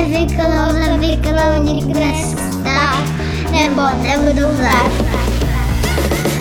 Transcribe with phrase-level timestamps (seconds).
[0.00, 3.04] nevyklou, nevyklou nikde stát,
[3.50, 5.26] nebo nebudou zázrak.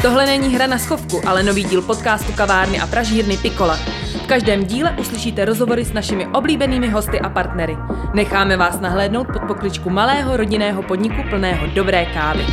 [0.02, 3.80] Tohle není hra na schovku, ale nový díl podcastu kavárny a pražírny Pikola.
[4.24, 7.78] V každém díle uslyšíte rozhovory s našimi oblíbenými hosty a partnery.
[8.14, 12.46] Necháme vás nahlédnout pod pokličku malého rodinného podniku plného dobré kávy.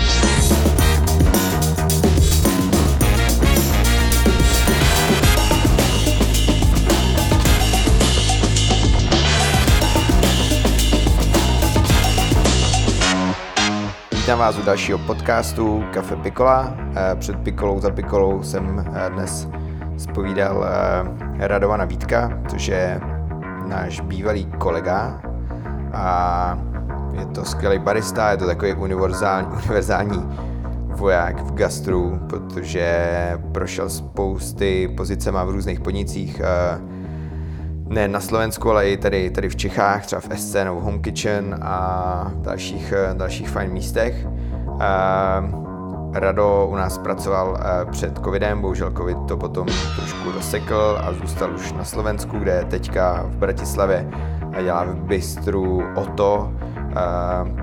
[14.23, 16.75] Vítám vás u dalšího podcastu Kafe Pikola.
[16.97, 19.49] Eh, Před Pikolou za Pikolou jsem eh, dnes
[19.97, 23.01] spovídal eh, Radovana Vítka, což je
[23.67, 25.23] náš bývalý kolega
[25.93, 26.59] a
[27.13, 30.39] je to skvělý barista, je to takový univerzální, univerzální
[30.89, 36.41] voják v gastru, protože prošel spousty pozicema v různých podnicích,
[37.93, 41.59] ne na Slovensku, ale i tady, tady v Čechách, třeba v SC nebo Home Kitchen
[41.63, 44.27] a dalších, dalších fajn místech.
[46.15, 47.59] Rado u nás pracoval
[47.91, 52.65] před covidem, bohužel covid to potom trošku rozsekl a zůstal už na Slovensku, kde je
[52.65, 54.09] teďka v Bratislavě
[54.57, 56.53] a dělá v bistru Oto,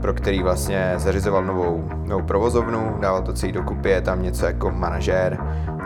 [0.02, 4.72] pro který vlastně zařizoval novou, novou provozovnu, dával to celý dokupy, je tam něco jako
[4.72, 5.38] manažér,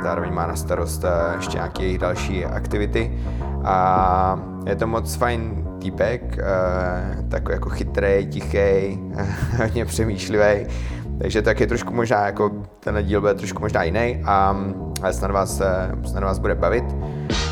[0.04, 1.06] zároveň má na starost
[1.36, 3.12] ještě nějaké jejich další aktivity.
[3.64, 6.38] A je to moc fajn týpek,
[7.30, 9.00] takový jako chytrý, tichý,
[9.58, 10.68] hodně přemýšlivý.
[11.22, 14.58] Takže tak je trošku možná, jako ten díl bude trošku možná jiný a,
[15.02, 15.62] a snad, vás,
[16.06, 16.86] snad vás bude bavit.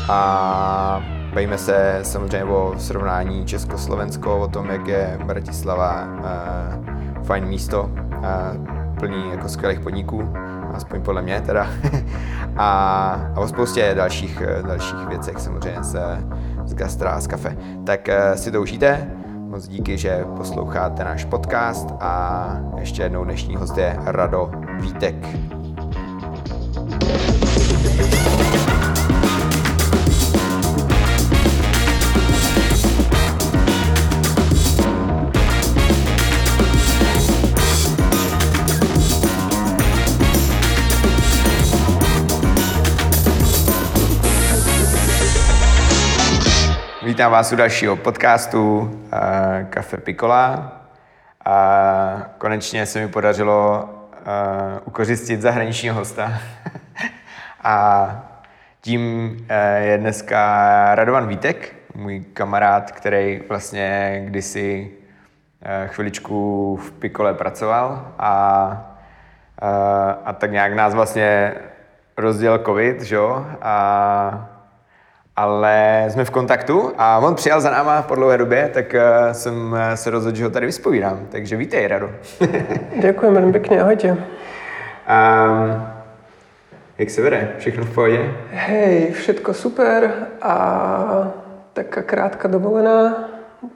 [0.08, 6.08] A bavíme se samozřejmě o srovnání Československo, o tom, jak je Bratislava
[7.22, 7.90] fajn místo,
[8.98, 10.28] plný jako skvělých podniků,
[10.74, 11.66] aspoň podle mě teda.
[12.56, 12.68] a,
[13.34, 15.96] a o spoustě dalších, dalších věcech samozřejmě z,
[16.64, 17.56] z gastra a z kafe.
[17.86, 19.10] Tak si to užijte,
[19.52, 25.26] moc díky, že posloucháte náš podcast a ještě jednou dnešní host je Rado Vítek.
[47.12, 48.88] Vítám vás u dalšího podcastu uh,
[49.70, 50.72] Kafe Pikola.
[51.44, 56.32] A konečně se mi podařilo uh, ukořistit zahraničního hosta.
[57.64, 58.08] a
[58.80, 59.46] tím uh,
[59.76, 64.90] je dneska Radovan Vítek, můj kamarád, který vlastně kdysi
[65.86, 68.32] chviličku v Pikole pracoval a,
[70.24, 71.54] a tak nějak nás vlastně
[72.16, 73.46] rozdělil covid, že jo?
[73.62, 74.51] A
[75.36, 79.72] ale jsme v kontaktu a on přijal za náma po dlouhé době, tak uh, jsem
[79.72, 81.26] uh, se rozhodl, že ho tady vyspovídám.
[81.28, 82.10] Takže vítej, Rado.
[83.00, 84.08] Ďakujem veľmi pekne, ahojte.
[85.08, 85.88] Um,
[86.98, 87.48] jak se vede?
[87.58, 88.30] Všechno v pohodě?
[88.50, 90.12] Hej, všetko super
[90.42, 90.54] a
[91.72, 93.28] taká krátka dovolená,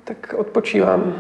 [0.04, 1.14] tak odpočívam.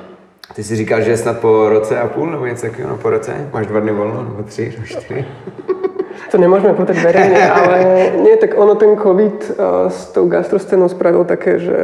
[0.54, 3.10] Ty si říkal, že je snad po roce a půl nebo něco takového, no po
[3.10, 3.48] roce?
[3.52, 5.24] Máš dva dny volno, nebo tři, nebo čtyři?
[6.30, 7.76] To nemôžeme povedať verejne, ale
[8.20, 11.78] nie, tak ono ten COVID uh, s tou gastroscénou spravil také, že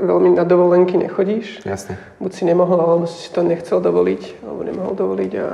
[0.00, 1.64] veľmi na dovolenky nechodíš.
[1.64, 1.98] Jasne.
[2.20, 5.48] Buď si nemohol, alebo si to nechcel dovoliť, alebo nemohol dovoliť a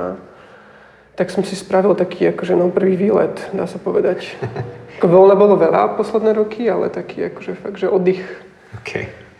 [1.15, 4.33] tak som si spravil taký akože no prvý výlet, dá sa povedať.
[5.01, 8.25] Voľna bolo veľa posledné roky, ale taký akože fakt, že oddych.
[8.81, 8.91] OK,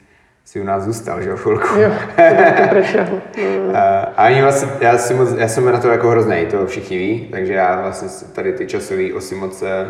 [0.45, 1.79] si u nás zůstal, že jo, chvilku.
[1.79, 1.91] Jo,
[3.07, 3.41] to.
[3.67, 3.75] Uh,
[4.17, 7.27] a oni vlastně, já, si moc, já jsem na to jako hrozný, to všichni ví,
[7.31, 9.85] takže já vlastně tady ty časový osy moc eh,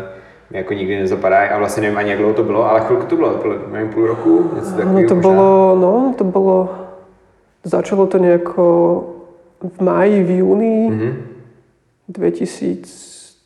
[0.52, 3.16] mi jako nikdy nezapadají a vlastně nevím ani jak dlouho to bylo, ale chvilku to
[3.16, 5.30] bylo, bylo nevím, půl roku, něco takového Ono to možná.
[5.30, 6.68] bolo, no, to bolo,
[7.64, 9.04] začalo to nejako
[9.78, 11.16] v máji, v júni Mhm.
[12.08, 13.36] 2019,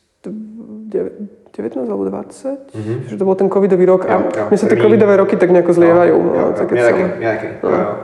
[0.89, 1.11] dev-
[1.57, 2.57] 19 alebo 20,
[3.09, 4.13] že to bol ten covidový rok a.
[4.13, 6.13] Jo, jo, mne sa tie covidové roky tak nejako zlievajú.
[6.13, 6.69] Jo, No, tak.
[7.63, 7.95] Jo,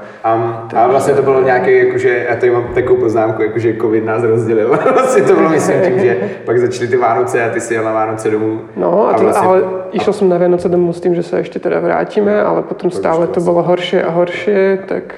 [0.73, 4.69] a vlastně to bylo nějaký, jakože, já tady mám takovou poznámku, jakože covid nás rozdělil.
[4.93, 7.93] vlastně to bylo, myslím, tím, že pak začaly ty Vánoce a ty si jel na
[7.93, 8.59] Vánoce domů.
[8.75, 11.59] No, a to, vlastně- ale išiel som na Vianoce domov s tým, že sa ešte
[11.61, 15.13] teda vrátime, ale potom stále to bolo horšie a horšie, tak,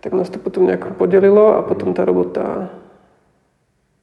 [0.00, 2.72] tak nás to potom nejako podelilo a potom tá robota...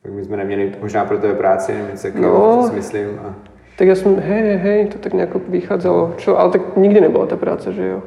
[0.04, 2.22] Tak my jsme neměli možná pro tebe práci, nevím, co No.
[2.22, 2.68] no.
[2.68, 3.20] si myslím.
[3.28, 3.34] A...
[3.80, 6.20] Tak ja som, hej, hej, to tak nejako vychádzalo.
[6.20, 8.04] Čo, ale tak nikdy nebola tá práca, že jo.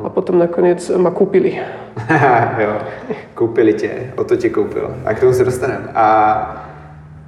[0.00, 1.60] A potom nakoniec ma kúpili.
[2.64, 2.72] jo,
[3.34, 4.96] koupili tě, o to tě koupil.
[5.04, 5.88] A k tomu se dostaneme.
[5.94, 6.06] A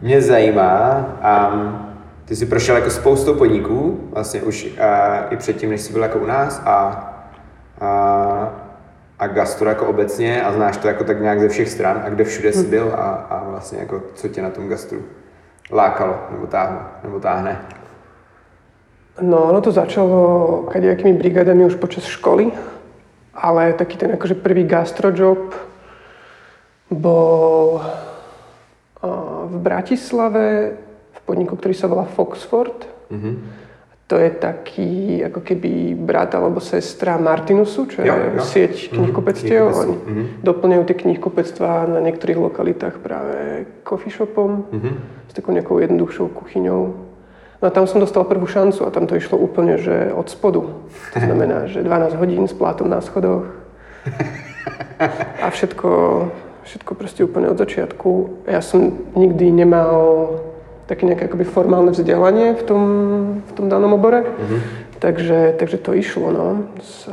[0.02, 1.78] mě zajímá, um,
[2.24, 4.72] ty jsi prošel jako spoustou podniků, vlastně už uh,
[5.30, 6.76] i předtím, než jsi byl jako u nás a,
[7.80, 7.88] a,
[9.25, 12.25] a gastro jako obecně a znáš to jako tak nějak ze všech stran a kde
[12.25, 15.03] všude jsi byl a, a vlastně jako co tě na tom gastru
[15.71, 17.61] lákalo nebo táhlo, nebo táhne.
[19.21, 22.53] No, ono to začalo kadejakými brigádami už počas školy,
[23.35, 25.55] ale taký ten akože prvý gastrojob
[26.91, 27.81] bol
[29.47, 30.76] v Bratislave
[31.12, 32.85] v podniku, ktorý sa volá Foxford.
[33.11, 33.32] Mhm.
[34.04, 34.90] To je taký
[35.24, 38.42] ako keby brat alebo sestra Martinusu, čo je Jo, jo.
[38.42, 39.64] sieť Mhm, knihkupectiev.
[39.64, 40.24] knihkupectvo, Oni mhm.
[40.44, 43.36] doplňajú tie knihkupectvá na niektorých lokalitách práve
[43.80, 44.90] coffee shopom Mhm.
[45.24, 46.82] s takou nejakou jednoduchšou kuchyňou.
[47.56, 50.68] No a tam som dostal prvú šancu a tam to išlo úplne, že od spodu.
[51.14, 53.48] To znamená, že 12 hodín s plátom na schodoch
[55.40, 55.88] a všetko,
[56.62, 58.10] všetko proste úplne od začiatku.
[58.44, 58.84] Ja som
[59.14, 60.28] nikdy nemal
[60.86, 62.82] také nejaké akoby formálne vzdelanie v tom,
[63.40, 64.56] v tom danom obore, Mhm.
[64.98, 66.46] takže, takže to išlo, no.
[66.81, 67.12] Sa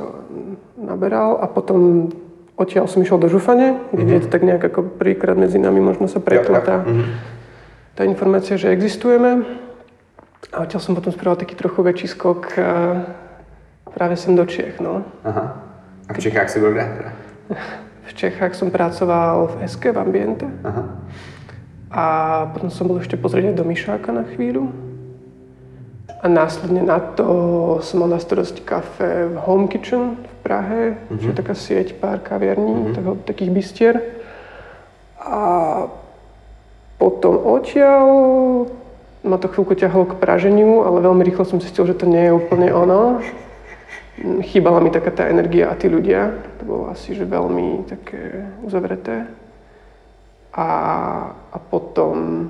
[0.75, 2.09] naberal a potom
[2.55, 6.19] odtiaľ som išiel do Žufane, kde to tak nejak ako prvýkrát medzi nami možno sa
[6.19, 6.65] pretla Mhm.
[6.65, 7.03] Tá, mhm.
[7.95, 9.43] tá informácia, že existujeme.
[10.51, 12.65] A odtiaľ som potom spravil taký trochu väčší skok eh,
[13.93, 14.79] práve sem do Čiech.
[14.83, 15.05] No.
[15.23, 15.63] Aha.
[16.09, 16.85] A v Čechách jsi byl kde?
[18.03, 20.83] V Čechách som pracoval v SK v Ambiente Aha.
[21.91, 22.05] A
[22.55, 24.71] potom som bol ešte pozrieť aj do Myšáka na chvíľu.
[26.23, 27.27] A následne na to
[27.83, 31.19] som mal na starosti kafe v Home Kitchen v Prahe, mm-hmm.
[31.19, 32.95] čo je taká sieť pár kaviarní, mm-hmm.
[32.95, 33.95] tak, takých bistier.
[35.19, 35.41] A
[36.95, 38.07] potom odtiaľ
[39.27, 42.37] ma to chvíľku ťahalo k praženiu, ale veľmi rýchlo som zistil, že to nie je
[42.37, 43.19] úplne ono.
[44.21, 46.31] Chýbala mi taká tá energia a tí ľudia.
[46.61, 49.40] To bolo asi že veľmi také uzavreté.
[50.53, 50.67] A,
[51.51, 52.47] a potom,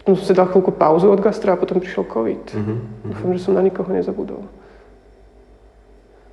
[0.00, 2.44] potom som si dal chvíľku pauzu od gastra a potom prišiel COVID.
[2.54, 2.74] Mhm.
[3.08, 4.44] Dúfam, že som na nikoho nezabudol.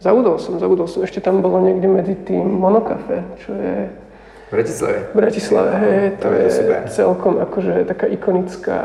[0.04, 1.02] Zabudol som, zabudol som.
[1.08, 3.90] Ešte tam bolo niekde medzi tým Monocafe, čo je
[4.46, 5.00] V Bratislavě.
[5.12, 5.72] v Bratislave.
[5.76, 6.84] Hej, to To je super.
[6.88, 8.78] celkom akože taká ikonická,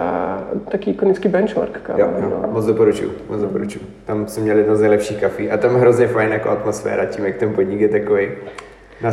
[0.73, 1.99] taký ikonický benchmark káva.
[2.01, 2.49] Jo, jo, no.
[2.53, 3.85] moc doporučuju, moc doporučuju.
[4.07, 7.37] Tam jsem měl jedno z nejlepších kafí a tam hrozně fajn jako atmosféra, tím jak
[7.37, 8.29] ten podnik je takový
[9.03, 9.11] na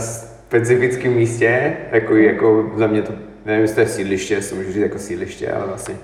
[0.47, 3.13] specifickém místě, takový jako za mě to,
[3.45, 5.95] nevím, jestli to je sídliště, jestli můžu říct jako sídliště, ale vlastně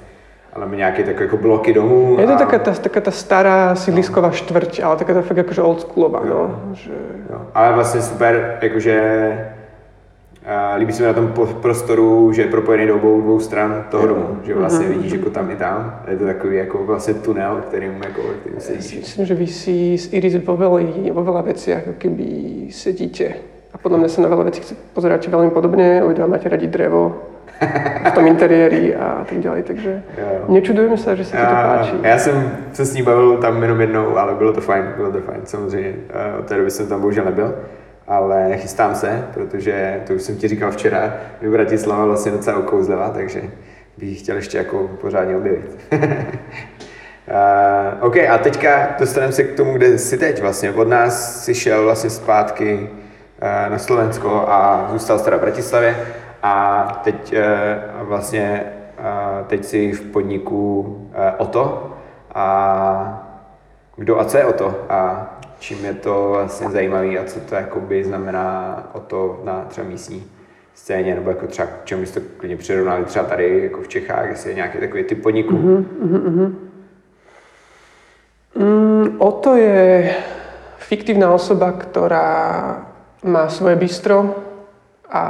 [0.53, 2.17] ale nějaké takové jako bloky domů.
[2.19, 5.61] Je to a- taká tá, taká tá stará sídlisková štvrť, ale taká tá fakt akože
[5.61, 6.61] oldschoolová, no.
[6.73, 6.93] Že...
[7.29, 7.41] Jo.
[7.53, 8.95] Ale vlastně super, jakože
[10.45, 14.07] a líbí se mi na tom prostoru, že je propojený do obou dvou stran toho
[14.07, 15.99] domu, že vlastně vidíš jako tam i tam.
[16.07, 18.95] Je to takový jako vlastně tunel, kterým jako, kterým sedíš.
[18.95, 20.83] Myslím, že vy si s Iris vo, veľa,
[21.15, 22.27] vo veľa veciach keby
[22.75, 23.52] sedíte.
[23.73, 24.61] A podľa mňa sa na veľa vecí
[24.93, 27.33] pozeráte veľmi podobne, obidva máte radi drevo
[28.05, 31.63] v tom interiéri a tak ďalej, takže Jo, nečudujeme sa, že sa ti to Já,
[31.63, 31.93] páči.
[32.03, 35.21] já jsem se s ní bavil tam jenom jednou, ale bylo to fajn, bylo to
[35.21, 35.93] fajn, samozřejmě.
[36.39, 37.55] Od té doby jsem tam bohužel nebyl,
[38.07, 43.09] ale chystám se, protože to už jsem ti říkal včera, že Bratislava vlastně docela ukouzlivá,
[43.09, 43.41] takže
[43.97, 45.77] bych chtěl ještě jako pořádně objevit.
[47.27, 50.71] Uh, OK, a teďka dostaneme se k tomu, kde jsi teď vlastně.
[50.71, 52.89] Od nás si šel vlastně zpátky
[53.69, 56.07] na Slovensko a zůstal teda v Bratislavě
[56.43, 57.35] a teď
[58.01, 58.63] uh, vlastně
[58.99, 60.97] uh, teď si v podniku
[61.37, 61.93] Oto
[62.35, 63.29] a
[63.95, 68.03] kdo a co je Oto a čím je to vlastně zajímavý a co to jakoby
[68.03, 70.23] znamená Oto na třeba místní
[70.73, 74.49] scéně, nebo jako třeba čemu byste to klidně přirovnali třeba tady jako v Čechách, jestli
[74.49, 75.53] je nějaký takový typ podniků.
[75.53, 76.55] Mm-hmm.
[78.55, 80.13] Mm, Oto je
[80.77, 82.92] fiktívna osoba, ktorá
[83.23, 84.35] má svoje bistro
[85.07, 85.23] a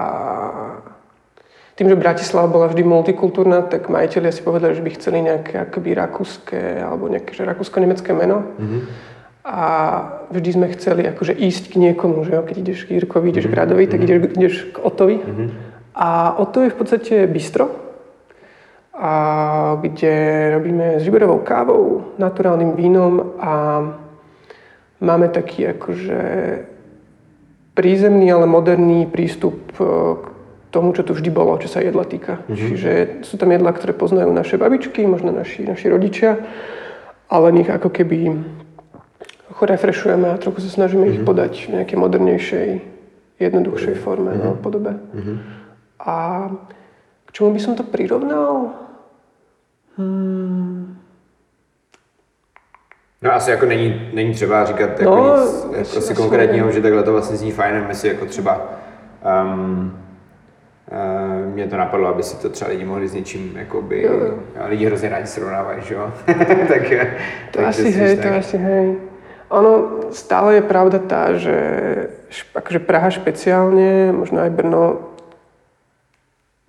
[1.73, 5.97] tým, že Bratislava bola vždy multikultúrna, tak majiteľia si povedali, že by chceli nejaké akoby
[5.97, 8.45] rakúske alebo nejaké že rakúsko-nemecké meno.
[8.61, 8.81] Mm-hmm.
[9.43, 9.65] A
[10.29, 12.45] vždy sme chceli akože ísť k niekomu, že jo?
[12.45, 15.17] keď ideš k Jirkovi, ideš k Radovi, tak ideš, ideš k Otovi.
[15.97, 17.69] A Oto je v podstate bistro.
[18.93, 19.13] a
[19.81, 20.13] kde
[20.53, 23.81] robíme s žiberovou kávou, naturálnym vínom a
[25.01, 26.21] máme taký akože
[27.73, 29.83] prízemný, ale moderný prístup e,
[30.17, 30.25] k
[30.73, 32.41] tomu, čo tu vždy bolo, čo sa jedla týka.
[32.45, 32.57] Mm-hmm.
[32.57, 32.91] Čiže
[33.25, 36.41] sú tam jedla, ktoré poznajú naše babičky, možno naši, naši rodičia,
[37.29, 38.33] ale nich ako keby
[39.63, 41.21] refreshujeme a trochu sa snažíme mm-hmm.
[41.21, 42.69] ich podať v nejakej modernejšej,
[43.39, 44.45] jednoduchšej forme, mm-hmm.
[44.49, 44.91] no, podobe.
[44.97, 45.37] Mm-hmm.
[46.03, 46.15] A
[47.25, 48.75] k čomu by som to prirovnal?
[49.95, 51.02] Hmm.
[53.23, 57.03] No asi jako není, není třeba říkat jako no, nic jako si konkrétního, že takhle
[57.03, 58.61] to vlastně zní fajn, my si jako třeba
[59.43, 59.99] um,
[60.91, 64.39] uh, mě to napadlo, aby si to třeba lidi mohli s něčím, jakoby, jo, jo.
[64.65, 66.11] lidi hrozně rádi srovnávají, že jo?
[66.67, 66.81] tak,
[67.51, 68.31] to tak asi hej, tak.
[68.31, 68.95] to asi hej.
[69.49, 71.53] Ono stále je pravda tá, že
[72.57, 75.13] akože Praha špeciálne, možno aj Brno,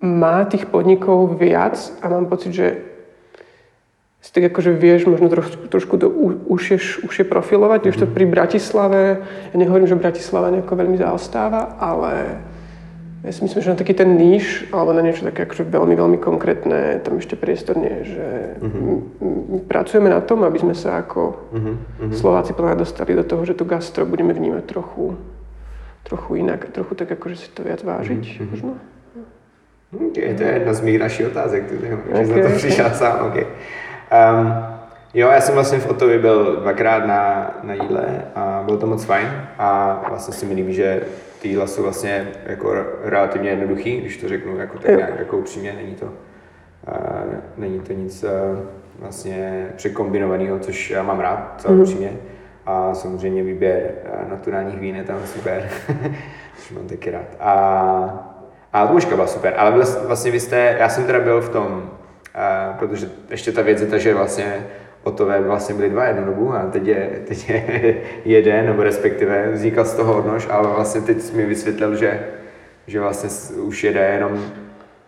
[0.05, 2.94] má tých podnikov viac a mám pocit, že
[4.25, 6.09] si tak akože vieš možno trošku, trošku to
[6.49, 8.01] užšie, užšie profilovať, mm-hmm.
[8.01, 12.41] to pri Bratislave, ja nehovorím, že Bratislava nejako veľmi zaostáva, ale
[13.21, 16.17] ja si myslím, že na taký ten níž, alebo na niečo také akože veľmi, veľmi
[16.17, 18.27] konkrétne, tam ešte priestor nie je, že
[18.65, 18.81] mm-hmm.
[19.21, 21.21] my pracujeme na tom, aby sme sa ako
[21.53, 22.17] mm-hmm.
[22.17, 25.21] Slováci plne dostali do toho, že tu gastro budeme vnímať trochu,
[26.01, 28.49] trochu inak, trochu tak akože si to viac vážiť, mm-hmm.
[28.49, 28.73] možno.
[29.95, 32.97] Okay, to je jedna z mých otázek, že okay, za to přišel okay.
[32.97, 33.45] sám, okay.
[34.11, 34.53] Um,
[35.13, 39.05] jo, já jsem vlastně v Otovi byl dvakrát na, na jídle a bylo to moc
[39.05, 41.01] fajn a vlastně si mi líbí, že
[41.41, 45.73] ty jídla jsou vlastně jako relativně jednoduchý, když to řeknu jako tak nějak jako upřímně,
[45.73, 48.59] není to, uh, není to nic uh,
[48.99, 51.81] vlastně překombinovaného, což já mám rád, mm-hmm.
[51.81, 52.11] upřímně.
[52.65, 55.69] A samozřejmě výběr uh, naturálních vín je tam super,
[56.57, 57.37] což mám taky rád.
[57.39, 58.35] A,
[58.73, 59.71] a tluška byla super, ale
[60.07, 61.89] vlastně vy jste, já jsem teda byl v tom
[62.35, 64.65] a, protože ještě ta věc je ta, že vlastně
[65.05, 67.63] Otové vlastně byly dva jednu dobu a teď je, teď je
[68.25, 72.19] jeden, nebo respektive vznikal z toho odnož, ale vlastně teď mi vysvětlil, že,
[72.87, 73.29] že vlastně
[73.61, 74.43] už jede jenom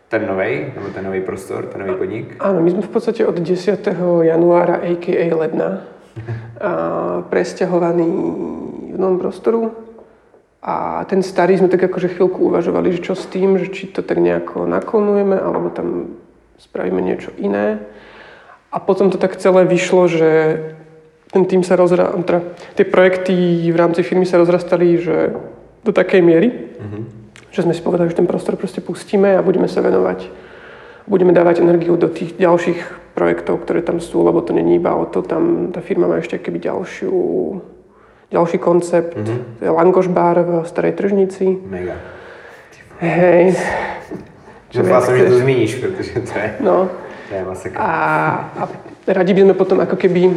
[0.07, 2.36] ten nový, nebo ten nový prostor, ten nový podnik?
[2.39, 3.89] Áno, my sme v podstate od 10.
[4.22, 5.36] januára, a.k.a.
[5.36, 5.84] ledna,
[6.62, 6.72] a
[7.27, 8.07] presťahovaní
[8.93, 9.75] v novom prostoru.
[10.63, 14.01] A ten starý sme tak akože chvíľku uvažovali, že čo s tým, že či to
[14.01, 16.17] tak nejako naklonujeme, alebo tam
[16.57, 17.79] spravíme niečo iné.
[18.73, 20.29] A potom to tak celé vyšlo, že
[21.31, 22.11] ten tým sa rozra...
[22.23, 22.39] teda
[22.75, 23.35] tie projekty
[23.71, 25.35] v rámci firmy sa rozrastali, že
[25.83, 27.03] do takej miery, mm-hmm.
[27.51, 30.27] že sme si povedali, že ten prostor proste pustíme a budeme sa venovať,
[31.07, 35.07] budeme dávať energiu do tých ďalších projektov, ktoré tam sú, lebo to není iba o
[35.07, 37.15] to, tam tá firma má ešte keby ďalšiu,
[38.31, 39.63] ďalší koncept, mm-hmm.
[39.63, 41.55] Langoš bar v Starej Tržnici.
[41.65, 41.95] Mega.
[42.99, 43.55] Hej,
[44.74, 46.89] Doufal jsem, že to zmíníš, protože to je, no.
[47.29, 47.75] to je masakr.
[47.79, 47.89] A,
[48.57, 48.67] a
[49.07, 50.36] radi by sme potom ako keby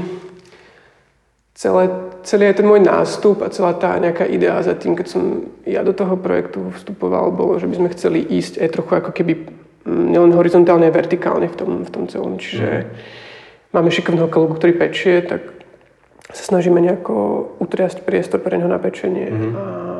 [1.55, 1.91] celé,
[2.23, 5.23] celý aj ten môj nástup a celá tá nejaká idea za tým, keď som
[5.67, 9.33] ja do toho projektu vstupoval, bolo, že by sme chceli ísť aj trochu ako keby
[9.85, 12.39] mm, nielen horizontálne, aj vertikálne v tom, v tom celom.
[12.39, 12.87] Čiže mm.
[13.75, 15.43] máme šikovného kolegu, ktorý pečie, tak
[16.31, 19.27] sa snažíme nejako utriasť priestor pre neho na pečenie.
[19.27, 20.00] Mm-hmm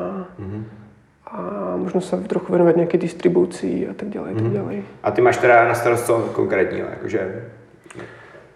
[1.81, 4.43] možno sa trochu venovať nejakej distribúcii a tak ďalej, mm-hmm.
[4.43, 4.57] tak mhm.
[4.61, 4.77] ďalej.
[5.03, 7.21] A ty máš teda na starost co konkrétního, jakože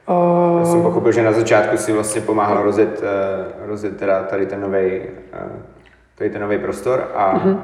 [0.10, 4.46] Uh, Já jsem pochopil, že na začátku si vlastně pomáhal rozjet, uh, rozjet teda tady
[4.46, 5.51] ten nový uh,
[6.17, 7.62] tady ten nový prostor a, uh-huh.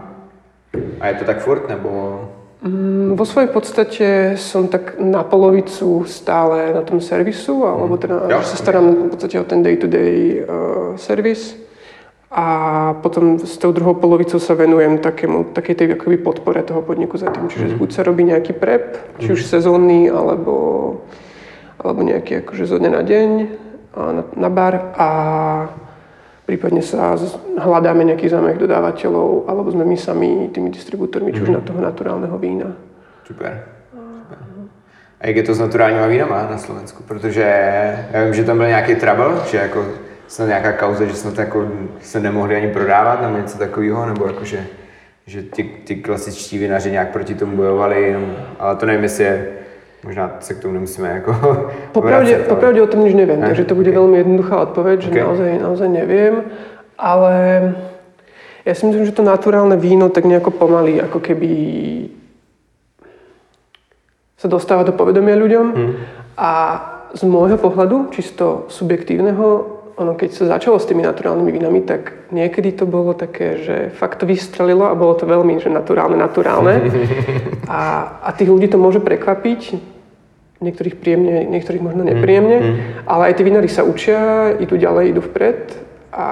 [1.00, 2.22] a je to tak furt, nebo?
[2.66, 8.38] Um, vo svojej podstate som tak na polovicu stále na tom servisu, alebo teda, jo.
[8.42, 11.58] že sa starám v podstate o ten day-to-day uh, servis.
[12.32, 12.46] A
[13.04, 17.28] potom s tou druhou polovicou sa venujem takému, takej tej akoby podpore toho podniku za
[17.28, 17.52] tým.
[17.52, 17.78] Čiže mm.
[17.78, 20.56] buď sa robí nejaký prep, či už sezónny, alebo,
[21.76, 23.30] alebo nejaký akože zo dňa na deň
[23.92, 25.08] na, na bar a
[26.48, 27.20] prípadne sa
[27.60, 31.58] hľadáme nejakých známych dodávateľov, alebo sme my sami tými distribútormi, či už mm.
[31.60, 32.72] na toho naturálneho vína.
[33.28, 33.68] Super.
[33.92, 34.40] Super.
[35.20, 37.04] A jak je to s naturálníma vínama na Slovensku?
[37.04, 37.44] Protože
[38.12, 39.86] já vím, že tam byl nějaký trouble, že jako
[40.32, 41.68] snad nějaká kauza, že snad jako
[42.02, 44.64] se nemohli ani prodávat nebo něco takového, nebo jako, že,
[45.26, 49.48] že ty, ty klasičtí vinaři nějak proti tomu bojovali, no, ale to nevím, jestli je,
[50.04, 51.32] možná se k tomu nemusíme jako
[51.92, 53.48] Popravde, vracet, popravde o tom nič neviem, ne?
[53.48, 54.00] takže to bude okay.
[54.00, 55.22] veľmi jednoduchá odpoveď, že okay.
[55.22, 56.34] naozaj, naozaj neviem,
[56.96, 57.36] ale
[58.64, 61.52] ja si myslím, že to naturálne víno tak nejako pomaly, ako keby
[64.40, 65.94] sa dostáva do povedomia ľuďom hmm.
[66.40, 66.52] a
[67.12, 72.74] z môjho pohľadu, čisto subjektívneho, ono keď sa začalo s tými naturálnymi vínami, tak niekedy
[72.74, 76.82] to bolo také, že fakt to vystrelilo a bolo to veľmi že naturálne, naturálne.
[77.72, 79.80] A, a tých ľudí to môže prekvapiť.
[80.60, 82.76] niektorých príjemne, niektorých možno nepríjemne, Mm,
[83.08, 85.72] ale aj tí vinári sa učia, idú ďalej, idú vpred
[86.12, 86.26] a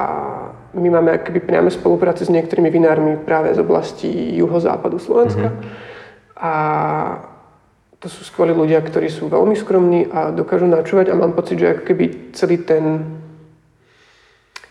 [0.75, 5.55] my máme akoby priame spolupráce s niektorými vinármi práve z oblasti juhozápadu Slovenska.
[6.35, 6.53] A
[7.99, 11.75] to sú skvelí ľudia, ktorí sú veľmi skromní a dokážu načúvať a mám pocit, že
[11.75, 12.83] ako keby celý ten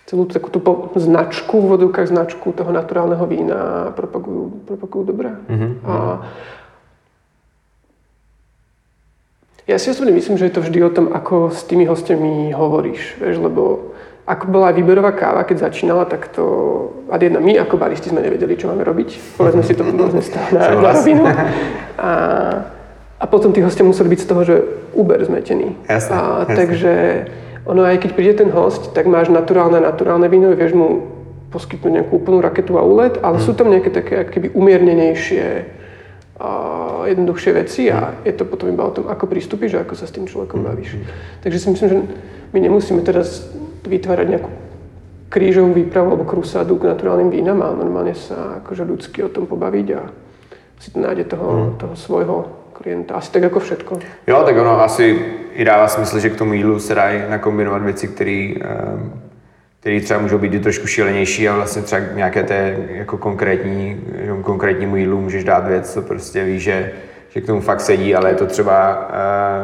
[0.08, 0.64] celú takú tú
[0.96, 5.36] značku, v vodovkách značku toho naturálneho vína propagujú, propagujú dobre.
[5.84, 6.24] A
[9.68, 13.20] ja si osobne myslím, že je to vždy o tom, ako s tými hostiami hovoríš,
[13.20, 13.92] vieš, lebo
[14.24, 16.44] ako bola výberová káva, keď začínala, tak to...
[17.08, 19.40] A jedna, my ako baristi sme nevedeli, čo máme robiť.
[19.40, 21.24] Povedzme si to povedzme stále na, rovinu.
[21.98, 22.10] A,
[23.18, 24.56] a potom tí hostia museli byť z toho, že
[24.94, 25.74] uber zmetení.
[25.90, 26.54] Jasné, a, jasné.
[26.54, 26.92] Takže
[27.68, 31.04] ono aj keď príde ten host, tak máš naturálne, naturálne víno, vieš mu
[31.52, 35.76] poskytnúť nejakú úplnú raketu a úlet, ale sú tam nejaké také keby umiernenejšie
[36.38, 36.50] a
[37.08, 40.14] jednoduchšie veci a je to potom iba o tom, ako pristúpiš a ako sa s
[40.14, 40.96] tým človekom bavíš.
[41.42, 41.98] Takže si myslím, že
[42.54, 43.50] my nemusíme teraz
[43.82, 44.50] vytvárať nejakú
[45.28, 49.86] krížovú výpravu alebo krusádu k naturálnym vínam, ale normálne sa akože ľudsky o tom pobaviť
[49.98, 50.00] a
[50.78, 52.38] si to nájde toho, toho svojho
[52.88, 53.14] klienta.
[53.14, 53.92] Asi tak ako všetko.
[54.26, 55.20] Jo, tak ono asi
[55.52, 58.54] i dává smysl, že k tomu jídlu se dají nakombinovat věci, které
[59.80, 64.00] které třeba můžou být i trošku šílenější a vlastně třeba nějaké té jako konkrétní,
[64.42, 66.92] konkrétnímu jídlu můžeš dát věc, co prostě víš, že,
[67.28, 69.08] že k tomu fakt sedí, ale je to třeba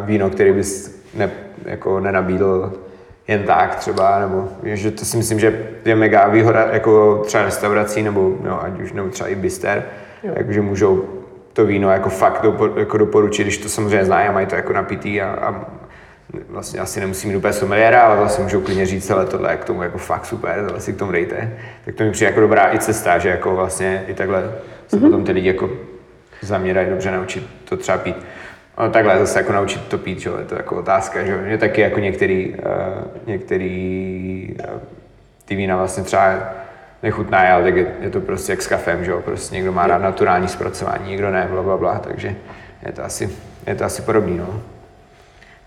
[0.01, 1.31] uh, víno, který bys ne,
[1.65, 2.73] jako nenabídl
[3.29, 8.03] jen tak třeba, nebo že to si myslím, že je mega výhoda jako třeba restaurací,
[8.03, 9.83] nebo no, ať už nebo třeba i bister,
[10.23, 11.24] jakože můžou
[11.55, 14.73] to víno jako fakt dopo, jako doporučit, když to samozřejmě znají a mají to jako
[14.73, 15.65] napitý a, a
[16.49, 19.65] vlastně asi nemusí mít úplně someliéra, ale vlastně můžou klidně říct, ale tohle je k
[19.65, 21.59] tomu jako fakt super, tohle si k tomu dejte.
[21.85, 24.53] Tak to mi přijde jako dobrá i cesta, že jako vlastně i takhle
[24.89, 25.01] se mm-hmm.
[25.01, 25.71] potom ty lidi jako
[26.43, 28.17] za mě dají dobře naučit to třeba pít.
[28.79, 31.37] No, takhle zase jako naučit to pít, že je to jako otázka, že.
[31.37, 34.81] Mě taky jako některý, uh, některý uh,
[35.45, 36.39] ty vína vlastně třeba
[37.05, 39.87] nechutná, ale tak je, je, to prostě jak s kafem, že jo, prostě někdo má
[39.87, 42.35] rád naturální zpracování, někdo ne, bla, bla, bla, takže
[42.87, 43.31] je to asi,
[43.67, 44.47] je to asi podobný, no.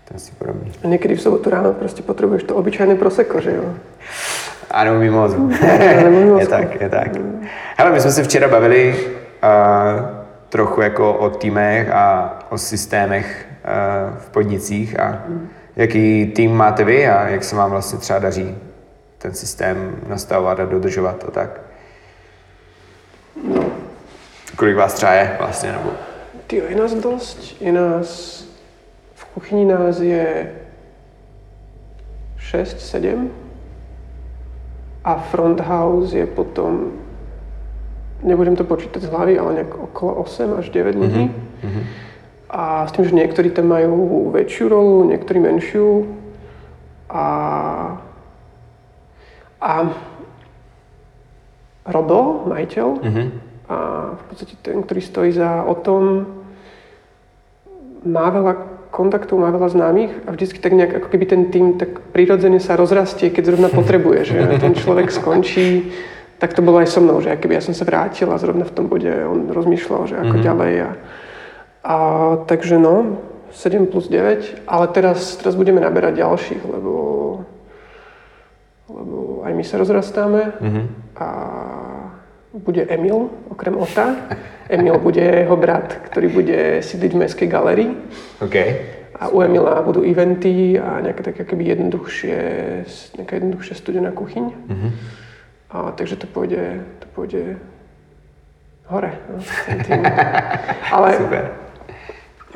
[0.04, 0.72] To je asi podobný.
[0.84, 3.74] A niekedy v sobotu ráno proste potrebuješ to obyčajné proseko, že jo?
[4.70, 5.38] Ano, mimozu.
[6.10, 6.40] mimozu.
[6.40, 7.10] je tak, je tak.
[7.76, 10.06] Hele, my jsme se včera bavili uh,
[10.48, 15.22] trochu jako o týmech a o systémech uh, v podnicích a
[15.76, 18.56] jaký tým máte vy a jak se vám vlastně třeba daří
[19.18, 21.60] ten systém nastavovat a dodržovat a tak.
[24.56, 25.90] Kolik vás třeba je vlastně, nebo
[26.46, 27.62] Ty, je nás dosť.
[27.62, 28.08] Je nás...
[29.14, 30.52] V kuchyni nás je
[32.36, 33.30] 6, 7.
[35.04, 36.92] A front house je potom...
[38.22, 41.30] Nebudem to počítať z hlavy, ale nejak okolo 8 až 9 ľudí.
[41.30, 41.84] Mm-hmm.
[42.50, 46.08] A s tým, že niektorí tam majú väčšiu rolu, niektorí menšiu.
[47.12, 47.24] A...
[49.60, 49.90] A...
[51.88, 53.22] Robo, majiteľ, Mhm.
[53.68, 53.76] a
[54.12, 56.28] v podstate ten, ktorý stojí za o tom,
[58.04, 58.54] má veľa
[58.90, 62.76] kontaktov, má veľa známych a vždycky tak nejak, ako keby ten tým tak prirodzene sa
[62.76, 65.92] rozrastie, keď zrovna potrebuje, že ten človek skončí.
[66.38, 68.74] Tak to bolo aj so mnou, že keby ja som sa vrátil a zrovna v
[68.74, 70.46] tom bode on rozmýšľal, že ako mm-hmm.
[70.46, 70.74] ďalej.
[70.78, 70.90] A,
[71.82, 71.96] a
[72.46, 73.18] takže no,
[73.50, 76.92] 7 plus 9, ale teraz, teraz budeme naberať ďalších, lebo,
[78.88, 80.82] lebo aj my sa rozrastáme Mhm.
[81.16, 81.28] a
[82.52, 84.16] bude Emil, okrem Ota.
[84.68, 87.90] Emil bude jeho brat, ktorý bude sídliť v Mestskej galerii.
[88.40, 88.56] OK.
[89.20, 92.38] A u Emila budú eventy a nejaké také keby jednoduchšie,
[93.20, 94.44] nejaká jednoduchšia studená kuchyň.
[94.68, 94.88] Mhm.
[95.68, 97.60] A, takže to pôjde, to pôjde
[98.88, 99.12] hore.
[99.28, 99.36] No.
[100.96, 101.44] Ale Super.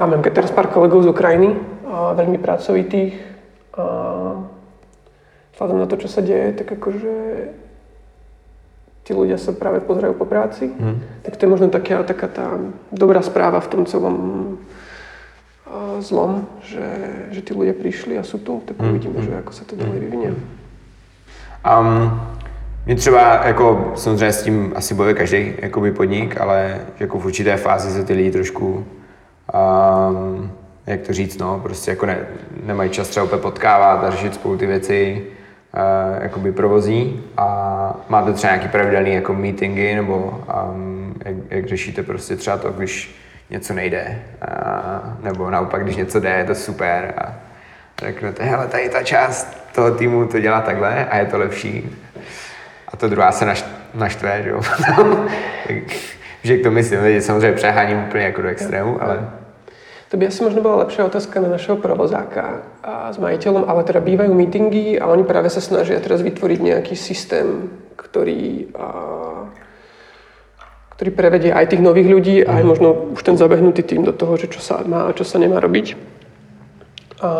[0.00, 1.52] máme teraz pár kolegov z Ukrajiny,
[1.84, 3.12] a veľmi pracovitých.
[3.76, 3.84] A
[5.52, 7.14] vzhľadom na to, čo sa deje, tak akože
[9.02, 10.70] tí ľudia sa práve pozerajú po práci.
[10.70, 11.22] Mhm.
[11.22, 12.46] Tak to je možno taká, taká tá
[12.92, 14.16] dobrá správa v tom celom
[15.66, 16.86] a, zlom, že,
[17.30, 20.30] že tí ľudia prišli a sú tu, tak uvidíme, že ako sa to ďalej vyvinie.
[21.62, 22.20] Um,
[22.86, 27.56] mě třeba, jako samozřejmě s tím asi bojuje každý jakoby podnik, ale jako v určité
[27.56, 28.86] fázi se ty lidi trošku,
[29.54, 30.52] um,
[30.86, 32.18] jak to říct, no, prostě jako ne,
[32.64, 35.26] nemají čas třeba potkávat a řešit spolu ty věci,
[35.74, 42.02] uh, jakoby provozní a máte třeba nějaký pravidelný jako meetingy nebo um, jak, jak, řešíte
[42.02, 43.16] prostě třeba to, když
[43.50, 47.34] něco nejde, uh, nebo naopak, když něco jde, je to super a
[47.98, 51.98] řeknete, hele, tady ta část toho týmu to dělá takhle a je to lepší.
[52.88, 54.60] A to druhá se naš, naštve, že jo.
[56.44, 59.30] že tomu myslím, že samozřejmě přeháním úplně jako do extrému, ale
[60.12, 64.04] To by asi možno bola lepšia otázka na našeho provozáka a s majiteľom, ale teda
[64.04, 68.88] bývajú meetingy a oni práve sa snažia teraz vytvoriť nejaký systém, ktorý, a,
[71.00, 74.52] ktorý prevedie aj tých nových ľudí, aj možno už ten zabehnutý tým do toho, že
[74.52, 75.96] čo sa má a čo sa nemá robiť.
[77.24, 77.30] A,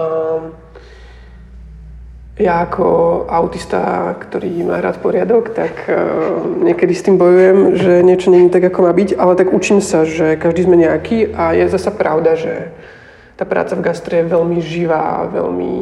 [2.42, 2.86] ja ako
[3.30, 8.66] autista, ktorý má rád poriadok, tak uh, niekedy s tým bojujem, že niečo není tak,
[8.66, 12.34] ako má byť, ale tak učím sa, že každý sme nejaký a je zasa pravda,
[12.34, 12.74] že
[13.38, 15.74] tá práca v gastre je veľmi živá, veľmi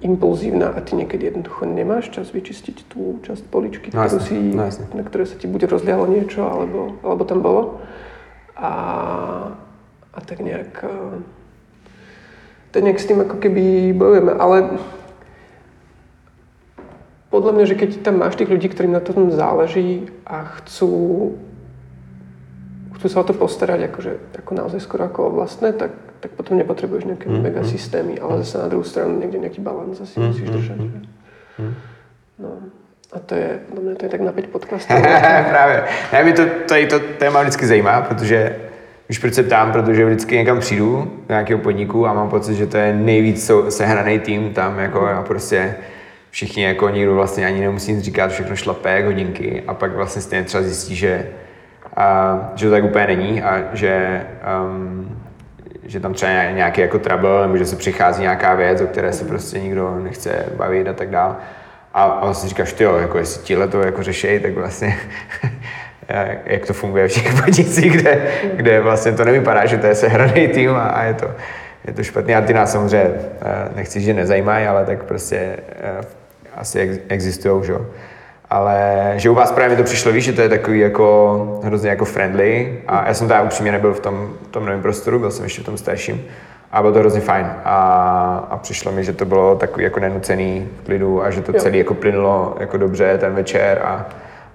[0.00, 4.70] impulzívna a ty niekedy jednoducho nemáš čas vyčistiť tú časť poličky, No ktorú si, no
[4.70, 7.82] na ktoré sa ti buď rozlialo niečo, alebo, alebo tam bolo.
[8.54, 8.70] A,
[10.14, 10.86] a tak nejak...
[10.86, 11.38] uh,
[12.68, 14.56] tak nejak s tým ako keby bojujeme, ale
[17.30, 21.36] podľa mňa, že keď tam máš tých ľudí, ktorým na tom záleží a chcú,
[22.96, 25.92] chcú sa o to postarať akože, ako naozaj skoro ako o vlastné, tak,
[26.24, 30.00] tak potom nepotrebuješ nejaké mm, mega systémy, ale zase na druhú stranu niekde nejaký balans
[30.00, 30.78] asi musíš držať.
[30.80, 31.00] Že?
[32.38, 32.50] No.
[33.12, 34.94] A to je, podľa mňa to je tak na 5 podcastů.
[35.48, 35.84] Právě.
[36.12, 38.56] Ne, mě to, tady to téma vždycky zajímá, protože
[39.08, 40.96] Víš, proč se ptám, protože vždycky někam přijdu
[41.28, 45.22] do nějakého podniku a mám pocit, že to je nejvíc sehraný tým tam, jako a
[45.22, 45.74] prostě
[46.30, 50.22] všichni, jako nikdo vlastně ani nemusí nic říkat, všechno šlape jak hodinky a pak vlastně
[50.22, 51.26] stejně třeba zjistí, že,
[51.96, 54.26] a, že to tak úplně není a že,
[54.62, 55.18] um,
[55.82, 59.24] že tam třeba nějaký jako trouble, nebo že se přichází nějaká věc, o které se
[59.24, 61.34] prostě nikdo nechce bavit a tak dále.
[61.94, 64.98] A, a vlastně říkáš, ty jo, jako jestli tíhle to jako řešej, tak vlastně
[66.44, 70.48] jak to funguje v těch podnicích, kde, kde vlastně to nevypadá, že to je sehraný
[70.48, 71.30] tým a, a je, to,
[71.86, 72.34] je to špatný.
[72.34, 73.10] A ty nás samozřejmě,
[73.42, 76.00] eh, nechci, že nezajímají, ale tak prostě eh,
[76.56, 77.86] asi ex- existují, že jo.
[78.50, 81.90] Ale že u vás právě mi to přišlo, víš, že to je takový jako hrozně
[81.90, 85.30] jako friendly a já jsem tam upřímně nebyl v tom, v tom novém prostoru, byl
[85.30, 86.24] jsem ještě v tom starším
[86.72, 90.68] a bylo to hrozně fajn a, a přišlo mi, že to bylo takový jako nenucený
[90.82, 91.58] v klidu a že to Jo.
[91.60, 94.06] celé jako plynulo jako dobře ten večer a,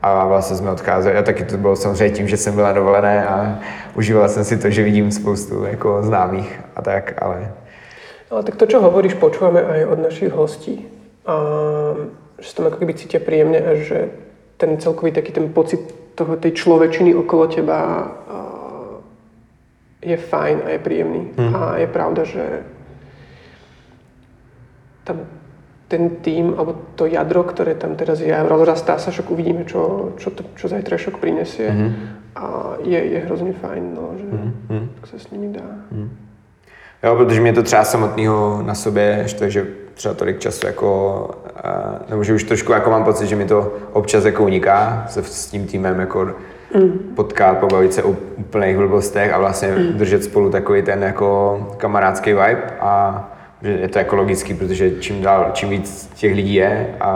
[0.03, 1.17] a vlastně jsme odcházeli.
[1.17, 3.59] A taky to bylo samozřejmě tím, že jsem byla dovolené a
[3.95, 7.51] užíval jsem si to, že vidím spoustu jako známých a tak, ale
[8.33, 10.89] Ale tak to, čo hovoríš, počúvame aj od našich hostí.
[11.21, 11.37] A,
[12.41, 14.09] že sa tam ako keby cítia príjemne a že
[14.57, 15.79] ten celkový taký ten pocit
[16.17, 18.09] toho, tej človečiny okolo teba
[20.01, 21.21] je fajn a je príjemný.
[21.37, 21.53] Mhm.
[21.55, 22.43] A je pravda, že
[25.05, 25.29] tam
[25.87, 30.31] ten tým, alebo to jadro, ktoré tam teraz je, rozrastá sa, však uvidíme, čo, čo,
[30.31, 31.71] to, čo zajtrajšok prinesie.
[31.71, 31.91] Mhm.
[32.35, 34.25] A je, je hrozně fajn, no, že
[35.01, 35.61] tak se s nimi dá.
[37.03, 41.29] Jo, protože mě to třeba samotného na sobě štve, že třeba tolik času jako,
[42.09, 45.47] nebo že už trošku jako mám pocit, že mi to občas jako uniká se s
[45.47, 46.31] tím týmem jako
[47.15, 52.63] potkat, pobavit se o úplných blbostech a vlastně držet spolu takový ten jako kamarádský vibe
[52.79, 53.23] a
[53.63, 57.09] že je to jako logický, protože čím dál, čím víc těch lidí je a,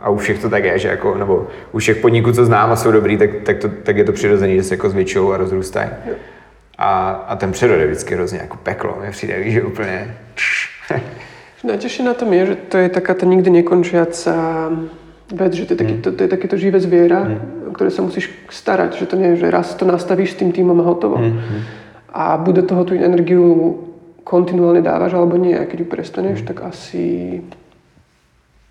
[0.00, 2.76] a, u všech to tak je, že jako, nebo u všech podniků, co znám a
[2.76, 5.90] jsou dobrý, tak, tak, to, tak je to přirozený, že se jako zvětšují a rozrůstají.
[6.78, 10.14] A, a ten přerod je vždycky hrozně jako peklo, mi přijde, víš, že úplně...
[11.64, 14.32] Najťažšie na tom je, že to je taká tá nikdy nekončiaca
[15.28, 17.36] vec, že to je, taký, to, to je takéto živé zviera,
[17.68, 20.56] o ktoré sa musíš starať, že to nie je, že raz to nastavíš s tým
[20.56, 21.20] týmom a hotovo.
[22.08, 23.76] A bude toho tú energiu
[24.24, 25.56] kontinuálne dávaš alebo nie.
[25.56, 27.40] A keď ju prestaneš, tak asi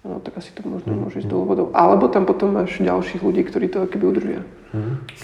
[0.06, 1.68] no, tak asi to možno môže ísť do vodou.
[1.74, 4.42] Alebo tam potom máš ďalších ľudí, ktorí to keby udržia.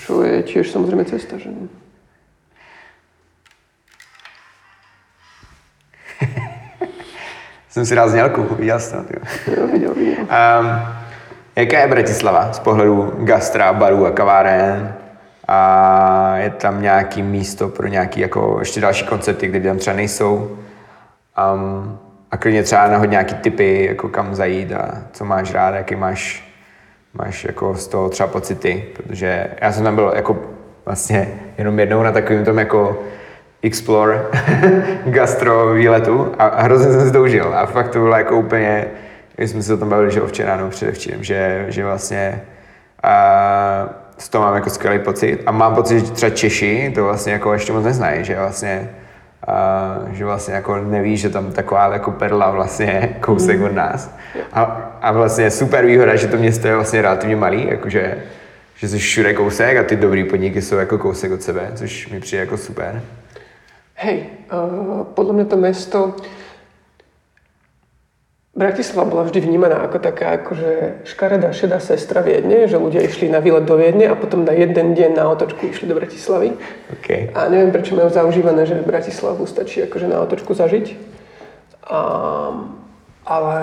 [0.06, 1.50] Čo je tiež samozrejme cesta, že
[7.86, 9.14] si dal znělku, viděl jsi to, ty.
[9.58, 10.26] jo, videl, videl.
[10.26, 10.28] Um,
[11.56, 15.05] jaká je Bratislava z pohledu gastra, barů a kaváren?
[15.48, 20.58] A je tam nějaký místo pro nějaký jako ještě další koncerty, kde tam třeba nejsou?
[21.54, 22.00] Um,
[22.32, 26.54] a klidně třeba nahoď nějaký typy, jako kam zajít a co máš rád, jaký máš,
[27.14, 30.38] máš jako z toho třeba pocity, protože já jsem tam byl jako
[30.86, 31.28] vlastně
[31.58, 33.04] jenom jednou na takovým tom jako
[33.62, 34.26] explore
[35.06, 38.86] gastro výletu a, hrozně jsem se to užil a fakt to bylo jako úplně,
[39.36, 42.42] když jsme se o tom bavili, že včera nebo předevčírem, že, že vlastně
[43.04, 43.14] a,
[44.18, 47.54] z toho mám jako skvělý pocit a mám pocit, že třeba Češi to vlastně jako
[47.54, 48.90] ještě moc neznají, že vlastně
[49.48, 54.16] a, že vlastně jako neví, že tam taková jako perla vlastně kousek od nás.
[54.54, 54.64] A,
[55.02, 58.18] a vlastně super výhoda, že to město je vlastně relativně malý, jakože
[58.76, 62.20] že jsi všude kousek a ty dobrý podniky jsou jako kousek od sebe, což mi
[62.20, 63.02] přijde jako super.
[63.96, 66.00] Hej, uh, podľa mňa to mesto
[68.56, 73.44] Bratislava bola vždy vnímaná ako taká akože škaredá šedá sestra Viedne, že ľudia išli na
[73.44, 76.56] výlet do Viedne a potom na jeden deň na otočku išli do Bratislavy.
[76.96, 77.36] OK.
[77.36, 80.96] A neviem, prečo majú zaužívané, že Bratislavu stačí akože na otočku zažiť.
[81.84, 82.00] A,
[83.28, 83.58] ale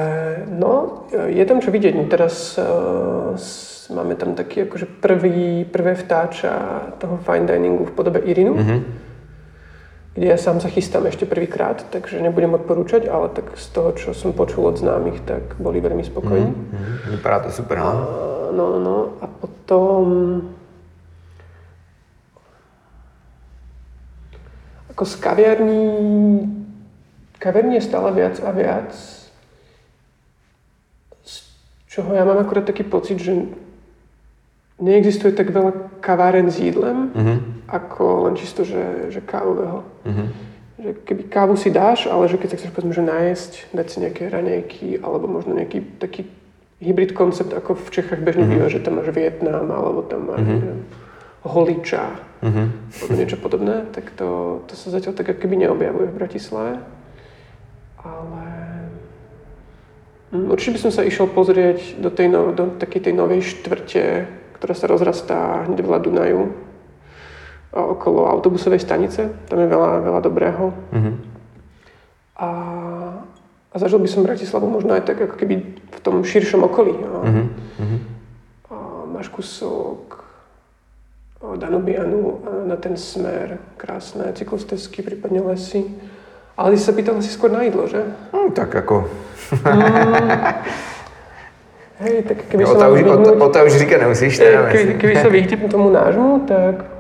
[0.53, 1.97] no, je tam čo vidieť.
[1.97, 6.53] No teraz uh, s- máme tam taký akože prvý, prvé vtáča
[7.01, 8.61] toho fine diningu v podobe Irinu.
[8.61, 9.02] Mhm.
[10.13, 14.13] Kde ja sám sa chystám ešte prvýkrát, takže nebudem odporúčať, ale tak z toho, čo
[14.13, 16.53] som počul od známych, tak boli veľmi spokojní.
[16.53, 17.17] Mhm.
[17.17, 17.93] Vypadá to super, no.
[18.53, 18.97] No, no, no.
[19.21, 20.05] A potom...
[24.93, 25.85] Ako z kaviarní...
[27.41, 28.93] Kaviarní je stále viac a viac.
[31.25, 31.35] Z
[31.89, 33.49] čoho ja mám akurát taký pocit, že
[34.77, 35.73] neexistuje tak veľa
[36.05, 37.52] kaváren s jídlem, Mhm.
[37.73, 39.81] Ako len čisto, že, že kávového.
[40.05, 40.25] Mhm.
[40.83, 43.97] Že keby kávu si dáš, ale že keď sa chceš povedzme, že nájsť, dať si
[44.03, 46.27] nejaké raňajky, alebo možno nejaký taký
[46.83, 50.83] hybrid koncept, ako v Čechách bežne býva, že tam máš Vietnam, alebo tam máš neviem,
[51.47, 52.05] holiča,
[52.43, 52.63] Mhm.
[52.99, 56.83] alebo niečo podobné, tak to, to sa zatiaľ tak keby neobjavuje v Bratislave.
[58.03, 58.47] Ale
[60.35, 64.27] mm, určite by som sa išiel pozrieť do, tej no, do takej tej novej štvrte,
[64.59, 66.41] ktorá sa rozrastá hneď vedľa Dunaju,
[67.73, 69.33] okolo autobusovej stanice.
[69.49, 70.73] Tam je veľa, veľa dobrého.
[70.93, 71.13] Mhm.
[72.37, 72.49] A,
[73.73, 76.93] a zažil by som Bratislavu možno aj tak ako keby v tom širšom okolí.
[76.97, 77.43] A, Mhm.
[77.81, 77.97] Mhm.
[78.69, 78.75] a
[79.09, 80.21] máš kúsok
[81.43, 85.91] o Danubianu na ten smer, krásne cyklostezky, prípadne lesy.
[86.55, 88.05] Ale ty si sa pýtal asi skôr na jídlo, že?
[88.31, 89.09] No, tak ako...
[92.03, 94.67] Hej, tak keby O sa to, už, o, to, o to už říkat nemusíš, teda
[94.69, 96.92] keby, keby sa vyhnem tomu nášmu, tak...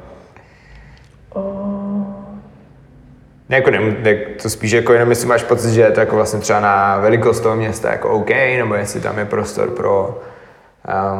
[3.52, 6.16] Ne, Jako ne, ne, to spíš jako jenom jestli máš pocit, že je to jako
[6.16, 10.22] vlastně třeba na velikost toho města jako OK, nebo jestli tam je prostor pro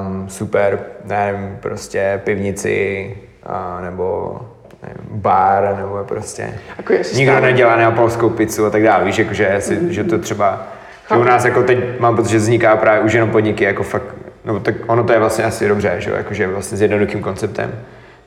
[0.03, 4.39] um, super, nevím, prostě pivnici, a, nebo
[4.83, 9.05] nevím, bar, nebo prostě Ako ja si nikdo stále- nedělá neapolskou pizzu a tak dále,
[9.05, 10.67] víš, jako, že, jestli, že to třeba,
[11.11, 14.15] že u nás jako teď mám pocit, že vzniká právě už jenom podniky, jako fakt,
[14.45, 17.75] no tak ono to je vlastně asi dobře, že jo, jakože vlastně s jednoduchým konceptem,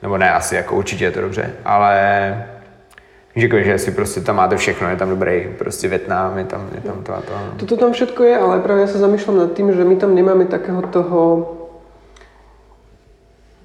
[0.01, 1.95] nebo ne asi, jako určitě je to dobře, ale
[3.36, 6.82] Jako, že si prostě tam máte všechno, je tam dobrý prostě Větnam, je tam, je
[6.82, 7.34] tam to a to.
[7.58, 10.48] Toto tam všetko je, ale práve ja sa zamýšľam nad tým, že my tam nemáme
[10.48, 11.52] takého toho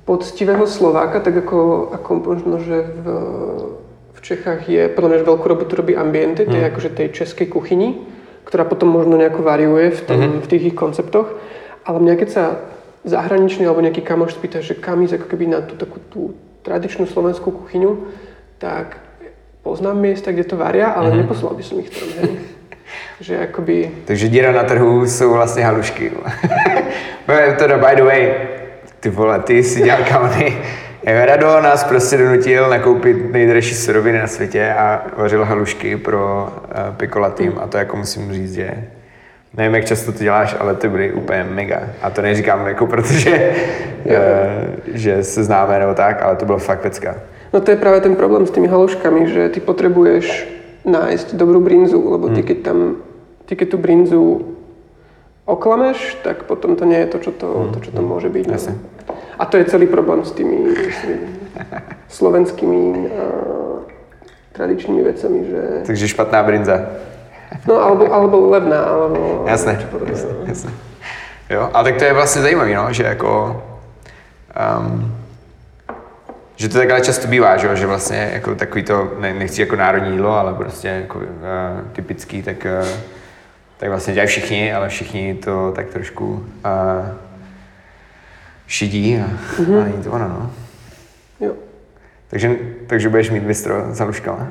[0.05, 3.07] poctivého Slováka, tak ako, ako možno, že v,
[4.11, 8.03] v Čechách je, podľa mňa, že veľkú robotu robí Ambiente, tej, akože tej českej kuchyni,
[8.43, 11.31] ktorá potom možno nejako variuje v, tom, v tých ich konceptoch.
[11.87, 12.45] Ale mňa keď sa
[13.07, 16.21] zahraničný alebo nejaký kamoš spýta, že kam ísť ako keby na tú takú tú
[16.67, 18.11] tradičnú slovenskú kuchyňu,
[18.59, 19.10] tak
[19.63, 22.31] poznám miesta, kde to varia, ale neposlal by som ich tam, hej.
[23.21, 23.91] Že akoby...
[24.05, 26.13] Takže díra na trhu jsou vlastně halušky.
[27.59, 28.33] teda by the way,
[29.01, 30.57] ty vole, ty si dělal kauny.
[31.07, 37.31] Rado nás prostě donutil nakoupit nejdražší suroviny na světě a vařil halušky pro uh, Piccola
[37.31, 38.85] tým a to jako musím říct, že
[39.57, 41.81] nevím, jak často to děláš, ale ty byly úplně mega.
[42.03, 43.53] A to neříkám jako protože,
[44.05, 44.15] uh,
[44.93, 47.15] že se známe nebo tak, ale to bylo fakt pecka.
[47.53, 50.47] No to je práve ten problém s tými haluškami, že ty potrebuješ
[50.87, 52.79] nájsť dobrú brinzu, lebo ty keď tam,
[53.47, 54.23] ty keď tú brinzu
[55.45, 58.45] oklameš, tak potom to nie je to, čo to, to, čo to môže byť.
[58.47, 58.53] no.
[58.55, 58.75] Jasne.
[59.39, 61.19] A to je celý problém s tými, s tými
[62.09, 63.83] slovenskými uh,
[64.53, 65.63] tradičnými vecami, že...
[65.91, 66.77] Takže špatná brinza.
[67.67, 69.45] No alebo, alebo levná, alebo...
[69.49, 70.71] Jasné, jasné, jasné.
[71.51, 73.63] Jo, ale tak to je vlastně zajímavý, no, že jako,
[74.55, 75.20] um,
[76.61, 80.11] že to takhle často bývá, že, že vlastně jako takový to, ne, nechci jako národní
[80.11, 81.25] jídlo, ale prostě jako uh,
[81.93, 82.89] typický, tak, uh,
[83.77, 87.09] tak vlastně dělají všichni, ale všichni to tak trošku uh,
[88.67, 89.25] šidí a,
[89.63, 89.81] mm-hmm.
[89.81, 90.51] a není to ono, no.
[91.41, 91.53] Jo.
[92.31, 94.49] Takže, takže budeš mít bistro haluškama.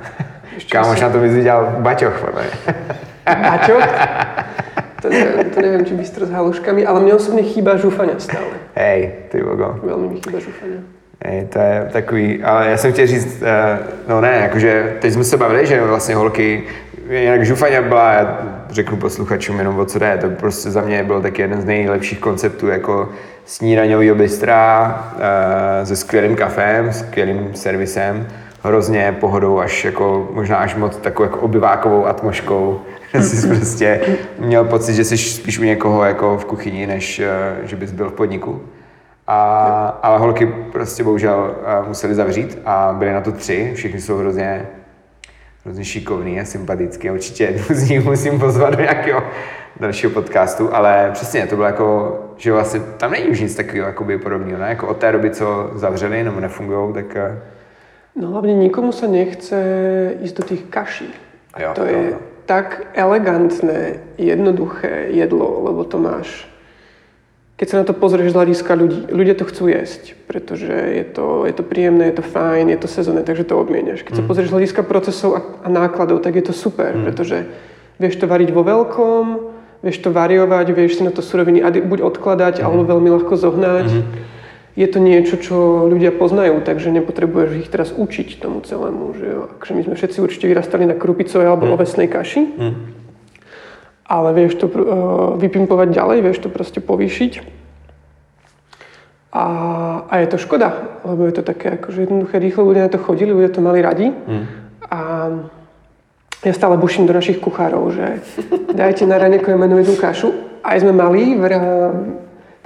[0.57, 2.75] Ešte Kámoš na to vyzvěděl baťoch, podle mě.
[3.49, 3.73] Baťo?
[5.01, 8.51] To neviem, to neviem, či bystro s haluškami, ale mne osobne chýba žúfania stále.
[8.75, 9.79] Hej, ty vogo.
[9.79, 10.83] Veľmi mi chýba žúfania.
[11.25, 15.23] Hej, to je takový, ale já jsem chtěl říct, eh, no ne, jakože teď jsme
[15.23, 16.63] se bavili, že vlastně holky,
[17.09, 21.21] jinak Žufaňa byla, já řeknu posluchačům jenom o co jde, to prostě za mě byl
[21.21, 23.09] taky jeden z nejlepších konceptů jako
[23.45, 25.13] snídaňového bystra
[25.81, 28.27] eh, se skvělým kafem, skvělým servisem,
[28.63, 32.05] hrozně pohodou, až jako, možná až moc takovou jako obyvákovou
[33.13, 34.01] že jsi prostě
[34.39, 38.09] měl pocit, že jsi spíš u někoho jako v kuchyni, než eh, že bys byl
[38.09, 38.61] v podniku.
[39.29, 41.55] A, ale holky prostě bohužel
[41.87, 43.71] museli zavřít a byly na to tři.
[43.75, 44.67] Všichni jsou hrozně
[45.65, 49.23] hrozně šikovný a sympatický a určitě jednu z nich musím pozvat do nějakého
[49.79, 54.17] dalšího podcastu, ale přesně to bylo jako, že vlastně tam není už nic takového jakoby
[54.17, 54.69] podobného, ne?
[54.69, 57.37] Jako od té doby, co zavřeli nebo nefungují, tak eh,
[58.19, 59.55] No hlavne nikomu sa nechce
[60.19, 61.07] ísť do tých kaší.
[61.55, 62.17] Jo, to jo, je jo.
[62.45, 66.49] tak elegantné, jednoduché jedlo, lebo to máš...
[67.59, 71.43] Keď sa na to pozrieš z hľadiska ľudí, ľudia to chcú jesť, pretože je to,
[71.43, 74.07] je to príjemné, je to fajn, je to sezónne, takže to odmieniaš.
[74.07, 74.29] Keď sa Mhm.
[74.31, 77.43] pozrieš z hľadiska procesov a, a nákladov, tak je to super, pretože
[77.99, 79.23] vieš to variť vo veľkom,
[79.83, 82.63] vieš to variovať, vieš si na to suroviny buď odkladať, Mhm.
[82.63, 83.87] alebo veľmi ľahko zohnať.
[84.79, 85.55] Je to niečo, čo
[85.91, 89.11] ľudia poznajú, takže nepotrebuješ ich teraz učiť tomu celému.
[89.19, 89.39] Že jo?
[89.51, 92.47] Akože my sme všetci určite vyrastali na krupicovej alebo ovesnej kaši,
[94.09, 94.73] ale vieš to uh,
[95.37, 97.61] vypimpovať ďalej, vieš to proste povýšiť.
[99.29, 99.45] A,
[100.09, 103.29] a je to škoda, lebo je to také akože jednoduché, rýchlo ľudia na to chodili,
[103.29, 104.09] ľudia to mali radi.
[104.89, 104.99] A
[106.41, 108.25] ja stále buším do našich kuchárov, že
[108.73, 110.33] dajte na raneko jednu kašu.
[110.65, 111.45] Aj sme mali, v,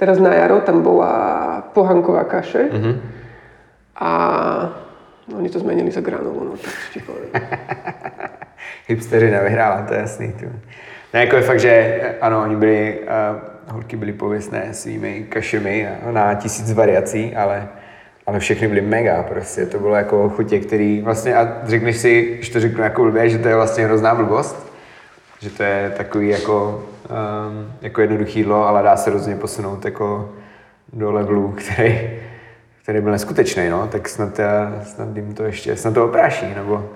[0.00, 1.12] teraz na jaro, tam bola
[1.76, 2.72] pohanková kaše.
[4.00, 4.10] A
[5.28, 7.28] oni to zmenili za granulu, no tak ti poviem.
[8.88, 10.32] hipsteřina vyhrála, to je jasný.
[10.32, 10.46] Tu.
[11.14, 16.34] Ne, jako je fakt, že ano, oni byli, uh, holky byly pověstné svými kašemi na,
[16.34, 17.68] tisíc variací, ale,
[18.26, 19.66] ale všechny byly mega prostě.
[19.66, 23.38] To bylo jako chutě, který vlastně, a řekneš si, když to řeknu jako blbě, že
[23.38, 24.72] to je vlastně hrozná blbost,
[25.40, 26.84] že to je takový jako,
[27.48, 30.32] um, jako jednoduchý jídlo, ale dá se rozhodně posunout jako
[30.92, 32.10] do levelu, který,
[32.82, 36.88] který byl neskutečný, no, tak snad, eh, snad jim to ještě, snad to opráší, nebo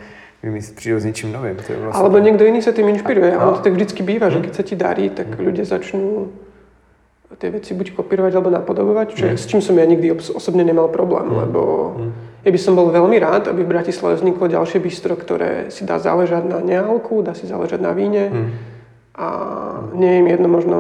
[0.43, 1.57] vymyslí, přijdou s něčím novým.
[1.57, 2.01] To je vlastně...
[2.01, 3.37] Alebo niekto iný sa tým inšpiruje.
[3.37, 3.53] A No.
[3.53, 6.29] to tak vždycky býva, že keď sa ti darí, tak ľudia začnú
[7.39, 11.29] tie veci buď kopírovať alebo napodobovať, čo, s čím som ja nikdy osobne nemal problém,
[11.31, 11.95] lebo
[12.43, 16.03] ja by som bol veľmi rád, aby v Bratislave vzniklo ďalšie bistro, ktoré si dá
[16.03, 18.51] záležať na nealku, dá si záležať na víne
[19.15, 19.29] a
[19.95, 20.77] nie je im jedno možno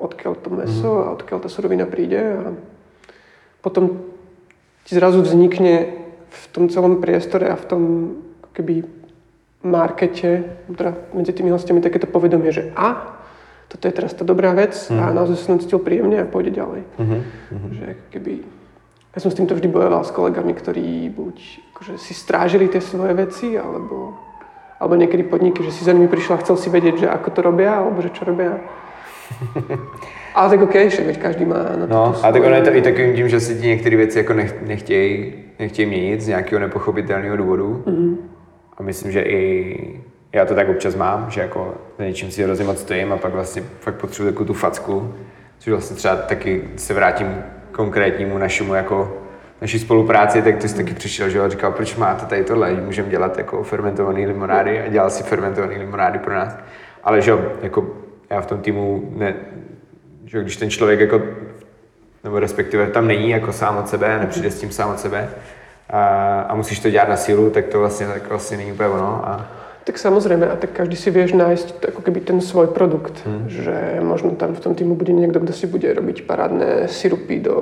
[0.00, 2.54] odkiaľ to meso a odkiaľ tá surovina príde a
[3.60, 4.00] potom
[4.88, 7.82] ti zrazu vznikne v tom celom priestore a v tom
[8.60, 8.84] keby
[9.64, 10.44] markete,
[10.76, 13.16] teda medzi tými hostiami takéto povedomie, že a,
[13.70, 16.82] toto je teraz tá dobrá vec a naozaj som cítil príjemne a pôjde ďalej.
[17.70, 18.32] Že ako keby,
[19.14, 21.36] ja som s týmto vždy bojoval s kolegami, ktorí buď
[21.74, 24.18] akože si strážili tie svoje veci, alebo,
[24.82, 27.40] alebo niekedy podniky, že si za nimi prišla a chcel si vedieť, že ako to
[27.46, 28.58] robia, alebo že čo robia.
[30.34, 32.82] Ale tak OK, však každý má na to No, a tak ono je to i
[32.82, 37.36] takovým tím, že si ti některé věci jako nech, nechtějí, nechtějí měnit z nějakého nepochopitelného
[37.36, 37.82] důvodu.
[37.86, 38.16] Mm-hmm.
[38.80, 40.00] A myslím, že i
[40.32, 43.32] já to tak občas mám, že jako za něčím si hrozně moc stojím a pak
[43.32, 45.14] vlastně fakt potřebuji takovou tu facku,
[45.58, 49.16] což vlastně třeba taky se vrátím konkrétnímu našemu jako
[49.60, 53.08] naší spolupráci, tak ty jsi taky přišel, že jo, říkal, proč máte tady tohle, můžeme
[53.08, 56.56] dělat jako fermentované limonády a dělal si fermentované limonády pro nás.
[57.04, 57.86] Ale že jako
[58.30, 59.34] já v tom týmu, ne,
[60.24, 61.22] že když ten člověk jako
[62.24, 65.28] nebo respektive tam není jako sám od sebe, nepřijde s tím sám od sebe
[65.90, 66.02] a,
[66.48, 69.28] a musíš to dělat na sílu, tak to vlastně, tak vlastně není úplně ono.
[69.28, 69.46] A,
[69.84, 73.26] Tak samozrejme, a tak každý si vieš nájsť ako keby ten svoj produkt.
[73.26, 73.48] Hmm.
[73.48, 77.56] Že možno tam v tom týmu bude niekto, kto si bude robiť parádne sirupy do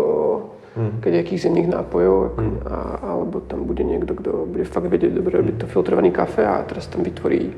[0.79, 1.03] Hmm.
[1.03, 5.59] nejakých zimných nápojov, ako, a, alebo tam bude niekto, kto bude fakt vedieť dobre robiť
[5.59, 7.51] to filtrovaný kafe a teraz tam vytvorí...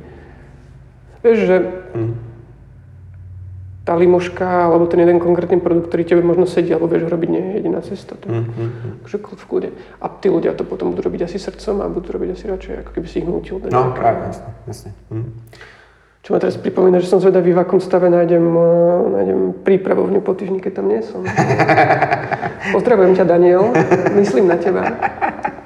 [1.21, 1.57] Vieš, že
[1.93, 2.17] Hmm.
[3.85, 7.41] Tá limoška, alebo ten jeden konkrétny produkt, ktorý tebe možno sedí, alebo vieš robiť, nie
[7.41, 8.15] je jediná cesta.
[8.21, 9.01] Tak, Hmm.
[9.03, 9.69] Takže v kľude.
[10.01, 12.91] A tí ľudia to potom budú robiť asi srdcom a budú robiť asi radšej, ako
[12.93, 13.61] keby si ich nutil.
[13.73, 14.45] no, právě, jasně.
[14.67, 14.93] jasně.
[15.11, 15.41] Hm.
[16.21, 20.37] Čo ma teraz pripomína, že som zvedavý, v akom stave nájdem, eh, nájdem prípravovňu po
[20.37, 21.25] týždni, keď tam nie som.
[22.77, 23.73] Pozdravujem ťa, Daniel.
[24.13, 24.85] Myslím na teba.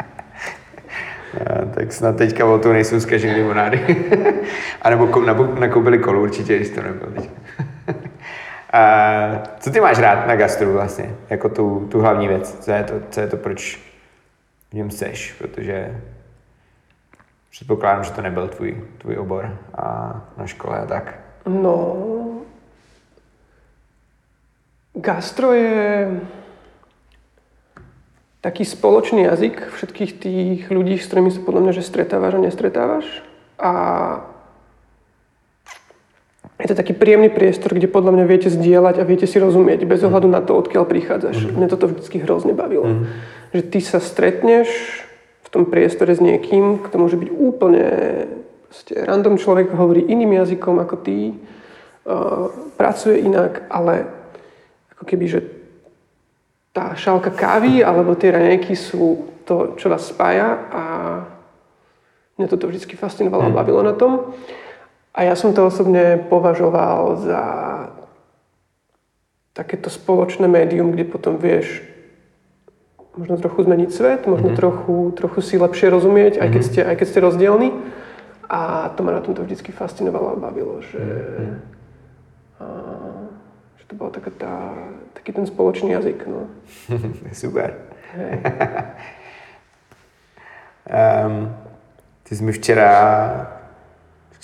[1.35, 3.81] A, tak snad teďka o to nejsou zkažený limonády.
[4.83, 5.11] a nebo
[5.59, 7.31] nakoupili kolu určitě, když to nebylo teď.
[8.75, 12.59] A, co ty máš rád na gastru vlastně, jako tu, tu hlavní věc?
[12.65, 13.81] Co je to, co je to proč
[14.71, 15.33] v něm seš?
[15.33, 16.01] Protože
[17.51, 21.21] předpokládám, že to nebyl tvůj, tvůj obor a na škole a tak.
[21.47, 21.97] No,
[24.95, 26.21] gastro je
[28.41, 33.07] taký spoločný jazyk všetkých tých ľudí, s ktorými sa podľa mňa, že stretávaš a nestretávaš.
[33.57, 33.73] A
[36.59, 40.07] je to taký príjemný priestor, kde podľa mňa viete zdieľať a viete si rozumieť bez
[40.07, 41.51] ohľadu na to, odkiaľ prichádzaš.
[41.51, 43.07] Mne toto vždycky hrozne bavilo.
[43.51, 44.71] Že ty sa stretneš
[45.43, 47.87] v tom priestore s niekým, kto môže byť úplne
[48.71, 54.07] proste random človek, hovorí iným jazykom ako ty, uh, pracuje inak, ale
[54.95, 55.41] ako keby, že
[56.75, 60.83] tá šálka kávy alebo tie raňajky sú to, čo vás spája a
[62.35, 64.35] Mňa toto vždy fascinovalo a bavilo na tom.
[65.15, 67.43] A ja som to osobne považoval za
[69.55, 71.87] takéto spoločné médium, kde potom vieš
[73.15, 74.59] možno trochu zmeniť svet, možno mm-hmm.
[74.59, 77.71] trochu, trochu si lepšie rozumieť, aj keď, ste, aj keď ste rozdielni.
[78.51, 81.55] A to ma na tomto vždy fascinovalo a bavilo, že, mm-hmm.
[82.59, 82.67] a,
[83.79, 84.55] že to bola taká tá,
[85.15, 86.27] taký ten spoločný jazyk.
[86.27, 86.51] No.
[87.31, 87.79] Super.
[90.91, 91.55] Um,
[92.27, 92.91] ty jsi mi včera,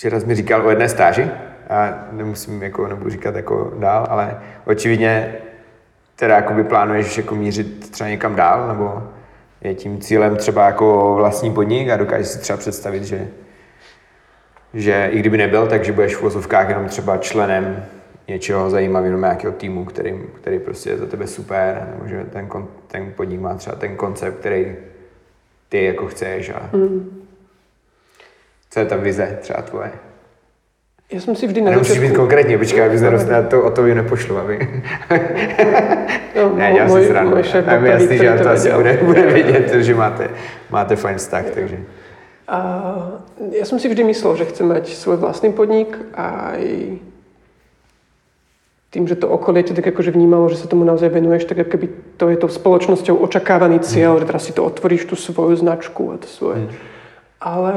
[0.01, 1.27] včera jsi mi říkal o jedné stáži,
[1.69, 5.35] a nemusím, jako, nebudu říkat jako dál, ale očividně
[6.15, 9.03] teda jakoby plánuješ jako mířit třeba někam dál, nebo
[9.61, 13.27] je tím cílem třeba jako vlastní podnik a dokážeš si třeba představit, že,
[14.73, 17.85] že i kdyby nebyl, takže budeš v vozovkách jenom třeba členem
[18.27, 22.49] něčeho zajímavého, nějakého týmu, který, který prostě je za tebe super, nebo že ten,
[22.87, 24.75] ten podnik má třeba ten koncept, který
[25.69, 27.21] ty jako chceš a mm.
[28.71, 29.91] Co je ta vize třeba tvoje?
[31.11, 32.07] Ja som si vždy na Nemusíš začiatku...
[32.07, 34.53] byť konkrétne, počkaj, aby sme na to, o to ju nepošlu, aby...
[36.31, 37.35] No, ne, môj, si srandu.
[37.43, 40.31] Šéf, je jasný, že to asi bude, bude vedieť, že máte,
[40.71, 41.77] máte fajn vztah, takže...
[42.47, 42.57] A
[43.51, 46.63] ja som si vždy myslel, že chcem mať svoj vlastný podnik a aj
[48.95, 52.15] tým, že to okolie ti tak akože vnímalo, že sa tomu naozaj venuješ, tak keby
[52.15, 54.19] to je to spoločnosťou očakávaný cieľ, mm.
[54.23, 56.67] že teraz si to otvoríš tú svoju značku a to svoje.
[56.67, 56.71] Mm.
[57.39, 57.75] Ale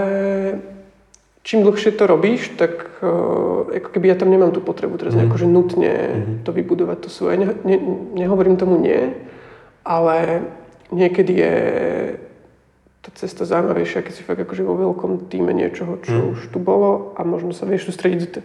[1.44, 5.36] čím dlhšie to robíš, tak uh, ako keby ja tam nemám tú potrebu teraz nejako,
[5.36, 6.36] že nutne mm-hmm.
[6.42, 7.36] to vybudovať to svoje.
[7.38, 7.76] Ne, ne,
[8.16, 9.12] nehovorím tomu nie,
[9.84, 10.48] ale
[10.88, 11.54] niekedy je
[13.04, 16.28] tá cesta zaujímavejšia, keď si fakt akože vo veľkom týme niečoho, čo mm.
[16.32, 18.40] už tu bolo a možno sa vieš sústrediť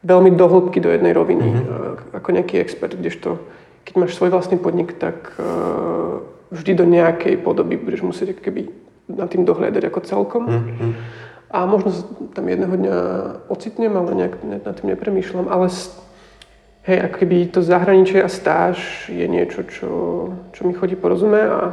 [0.00, 2.16] veľmi do hĺbky do jednej roviny mm-hmm.
[2.16, 3.36] ako nejaký expert, kdežto
[3.84, 8.72] keď máš svoj vlastný podnik, tak uh, vždy do nejakej podoby budeš musieť keby
[9.12, 10.42] nad tým dohľadať ako celkom.
[10.48, 10.90] Mm-hmm.
[11.50, 11.92] A možno
[12.34, 12.96] tam jedného dňa
[13.46, 15.46] ocitnem, ale nejak nad tým nepremýšľam.
[15.46, 15.70] Ale
[16.84, 18.76] hej, ako keby to zahraničie a stáž
[19.08, 19.90] je niečo, čo,
[20.52, 21.72] čo mi chodí po rozume a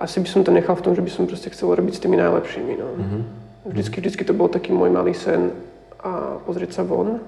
[0.00, 2.16] asi by som to nechal v tom, že by som proste chcel robiť s tými
[2.16, 2.72] najlepšími.
[2.80, 2.86] No.
[2.88, 3.22] Mm-hmm.
[3.68, 5.52] Vždycky, vždycky to bol taký môj malý sen
[6.00, 7.20] a pozrieť sa von.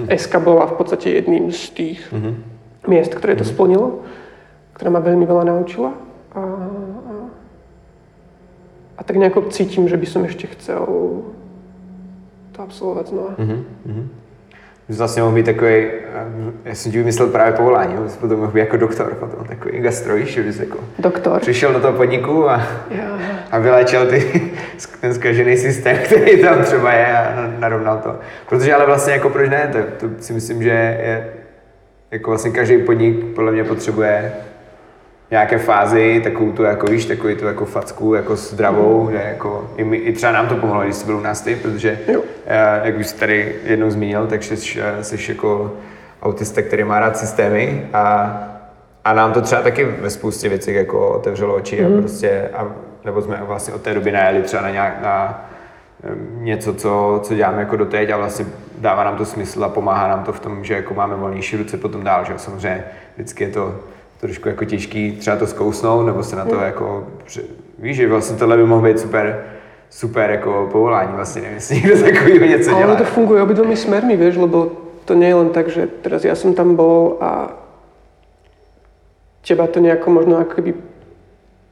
[0.00, 0.10] Hm.
[0.10, 2.34] SK bola v podstate jedným z tých mm-hmm.
[2.90, 3.54] miest, ktoré to mm-hmm.
[3.54, 4.02] splnilo,
[4.74, 5.94] ktorá ma veľmi veľa naučila.
[8.98, 10.82] A, tak nejako cítim, že by som ešte chcel
[12.52, 13.38] to absolvovat znova.
[13.38, 14.06] Mm-hmm.
[14.88, 15.84] Že vlastně mohl být takový,
[16.64, 20.28] já jsem ti vymyslel právě povolání, že potom mohl být jako doktor, potom takový gastrovíš,
[20.28, 21.40] že jako doktor.
[21.40, 22.62] přišel do toho podniku a,
[23.50, 24.50] a vyléčil ty,
[25.00, 28.16] ten zkažený systém, který tam třeba je a narovnal to.
[28.48, 31.32] Protože ale vlastně jako proč ne, to, to si myslím, že je,
[32.10, 34.32] jako vlastně každý podnik podle mě potřebuje
[35.30, 39.14] nějaké fázi, takovou tu, jako víš, takový tu jako facku, jako zdravou, mm.
[39.14, 41.98] jako i, my, i třeba nám to pomohlo, když jsi byl u nás ty, protože,
[42.08, 42.20] jo.
[42.20, 42.26] Uh,
[42.82, 44.56] jak už jsi tady jednou zmínil, tak jsi,
[45.02, 45.72] jsi jako
[46.22, 48.34] autista, který má rád systémy a,
[49.04, 51.98] a nám to třeba taky ve spoustě věcí jako otevřelo oči mm.
[51.98, 52.66] a prostě, a,
[53.04, 55.44] nebo jsme vlastně od té doby najeli třeba na nějak, na
[56.38, 58.46] něco, co, co děláme jako doteď a vlastně
[58.78, 61.76] dává nám to smysl a pomáhá nám to v tom, že jako máme volnější ruce
[61.76, 62.84] potom dál, že samozřejmě
[63.16, 63.80] vždycky je to
[64.20, 66.62] trošku jako těžký třeba to zkousnout, nebo se na to mm.
[66.62, 67.06] jako,
[67.78, 69.44] víš, že vlastně tohle by mohlo být super,
[69.90, 72.84] super jako povolání, vlastně nevím, jestli někdo takového něco dělá.
[72.84, 74.70] Ale to funguje obidvomi smermi, vieš, lebo
[75.04, 77.56] to nie je len tak, že teraz ja som tam bol a
[79.40, 80.76] teba to nejako možno ako keby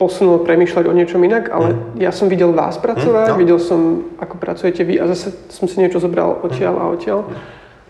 [0.01, 2.01] posunulo premýšľať o niečom inak, ale mm.
[2.01, 3.41] ja som videl vás pracovať, mm, no.
[3.41, 3.81] videl som,
[4.17, 6.81] ako pracujete vy a zase som si niečo zobral odtiaľ mm.
[6.81, 7.19] a odtiaľ.
[7.29, 7.37] Mm.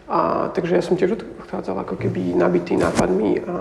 [0.06, 0.18] A
[0.54, 3.54] takže ja som tiež odchádzal ako keby nabitý nápadmi a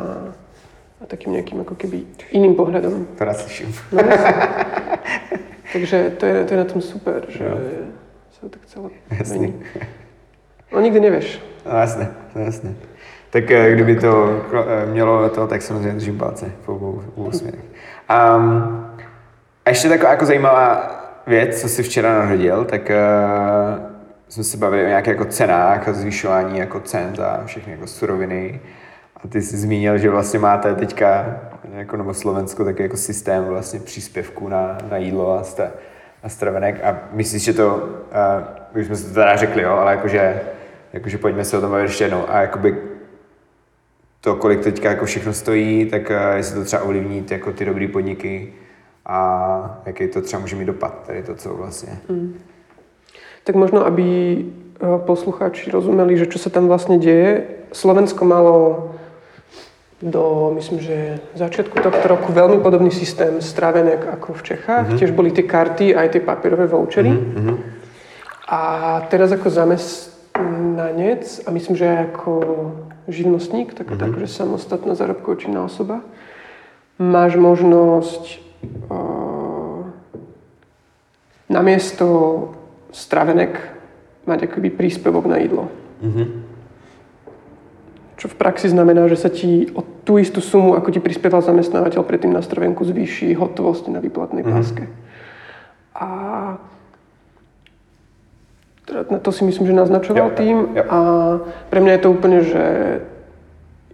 [1.02, 3.18] a takým nejakým ako keby iným pohľadom.
[3.18, 3.74] To rád slyším.
[3.91, 4.00] No,
[5.74, 7.58] Takže to je, to je na tom super, že no.
[8.32, 8.89] sa to tak celé
[9.30, 9.54] mení.
[10.72, 11.39] No nikdy nevieš.
[11.66, 12.74] No jasné, no, jasné.
[13.30, 17.62] Tak eh, kdyby to eh, mělo to, tak samozřejmě držím palce v obou, obou směrech.
[18.10, 18.86] Um,
[19.66, 20.96] a ještě taková jako zajímavá
[21.28, 23.86] věc, co si včera nahodil, tak uh,
[24.30, 28.60] jsme se bavili o nějakých jako cenách a zvyšování jako cen za všechny jako suroviny.
[28.60, 28.64] A
[29.30, 31.40] ty jsi zmínil, že vlastně máte teďka
[31.74, 35.68] jako nebo Slovensku taky jako systém vlastně příspěvků na, na jídlo a, sta,
[36.24, 37.76] a stravenek a myslíš, že to,
[38.74, 40.42] uh, už jsme si to teda řekli, jo, ale jakože,
[40.94, 42.78] jakože pojďme se o tom bavit ještě jednou a jakoby
[44.22, 47.88] to, kolik teďka jako všechno stojí, tak uh, jestli to třeba ovlivní jako ty dobrý
[47.88, 48.54] podniky
[49.06, 51.98] a jaký to třeba může mít dopad, tady to, co vlastně.
[52.10, 52.40] Mm.
[53.44, 54.06] Tak možno, aby
[54.82, 57.46] eh, poslucháči rozumeli, že čo sa tam vlastne deje.
[57.70, 58.54] Slovensko malo
[60.02, 64.86] do, myslím, že začiatku tohto roku veľmi podobný systém stravenek ako v Čechách.
[64.91, 64.98] Mhm.
[65.00, 67.16] Tiež boli tie karty, aj tie papierové vouchery.
[68.46, 68.60] A
[69.10, 72.32] teraz ako zamestnanec, a myslím, že aj ako
[73.08, 73.98] živnostník, tak, Mhm.
[73.98, 76.02] tak že samostatná zárobková činná osoba,
[77.00, 78.24] máš možnosť
[78.89, 79.89] uh,
[81.50, 82.08] namiesto
[82.91, 83.58] stravenek
[84.26, 85.70] mať akoby príspevok na jedlo.
[88.16, 92.01] Čo v praxi znamená, že sa ti o tú istú sumu, ako ti prispieval zamestnávateľ
[92.07, 94.88] predtým na stravenku, zvýši hotovosť na výplatnej páske.
[95.95, 96.07] A
[98.86, 100.57] teda na to si myslím, že naznačoval jo, tým.
[100.78, 100.84] jo.
[100.88, 100.99] A
[101.74, 102.66] pre mňa je to úplne, že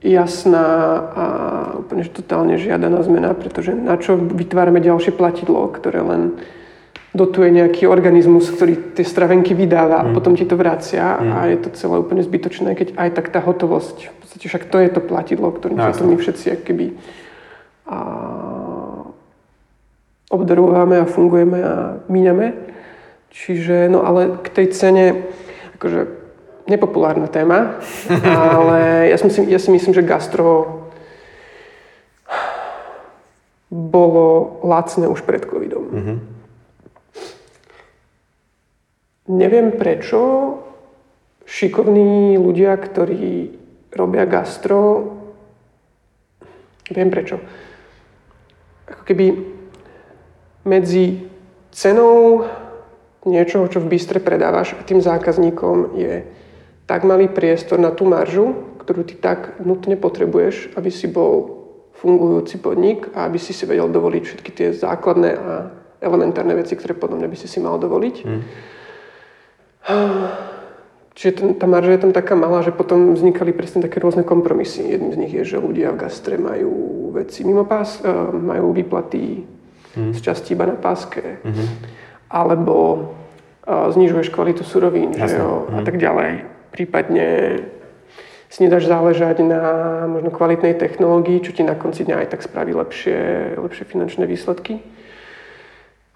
[0.01, 0.67] jasná
[1.13, 1.25] a
[1.77, 6.21] úplne že totálne žiadaná zmena, pretože na čo vytvárame ďalšie platidlo, ktoré len
[7.11, 11.69] dotuje nejaký organizmus, ktorý tie stravenky vydáva a potom ti to vracia a je to
[11.75, 15.51] celé úplne zbytočné, keď aj tak tá hotovosť, v podstate však to je to platidlo,
[15.51, 16.11] ktorým No, sa to jasné.
[16.11, 16.87] my všetci akoby
[17.91, 17.97] a
[20.31, 21.73] obdarúvame a fungujeme a
[22.07, 22.55] míňame.
[23.31, 25.05] Čiže, no ale k tej cene,
[25.75, 26.07] akože
[26.71, 27.83] nepopulárna téma,
[28.55, 30.87] ale ja si, myslím, ja si myslím, že gastro
[33.67, 35.91] bolo lacné už pred covidom.
[39.29, 40.57] Neviem prečo
[41.45, 43.53] šikovní ľudia, ktorí
[43.93, 45.13] robia gastro,
[46.89, 47.37] viem prečo.
[48.87, 49.25] Ako keby
[50.65, 51.27] medzi
[51.69, 52.45] cenou
[53.25, 56.25] niečoho, čo v bystre predávaš a tým zákazníkom je
[56.89, 61.61] tak malý priestor na tú maržu, ktorú ty tak nutne potrebuješ, aby si bol
[62.01, 65.69] fungujúci podnik a aby si si vedel dovoliť všetky tie základné a
[66.01, 68.15] elementárne veci, ktoré podľa mňa by si si mal dovoliť.
[71.11, 74.95] Čiže ten, tá marža je tam taká malá, že potom vznikali presne také rôzne kompromisy.
[74.95, 79.43] Jedným z nich je, že ľudia v gastre majú veci mimo pás, eh, majú výplaty
[79.91, 81.43] z časti iba na páske.
[82.31, 82.75] Alebo
[83.67, 86.47] eh, znižuješ kvalitu surovín, že jo, a tak ďalej.
[86.71, 87.27] Prípadne
[88.51, 89.63] si nedáš záležať na
[90.07, 94.83] možno kvalitnej technológii, čo ti na konci dňa aj tak spraví lepšie, lepšie finančné výsledky.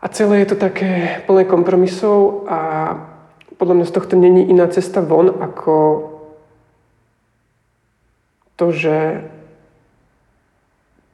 [0.04, 2.60] A celé je to také plné kompromisov a
[3.58, 5.76] podľa mňa z tohto není iná cesta von ako
[8.56, 9.28] to, že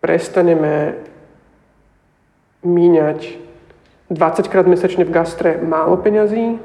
[0.01, 0.97] prestaneme
[2.61, 3.37] míňať
[4.09, 6.61] 20 krát mesačne v gastre málo peňazí,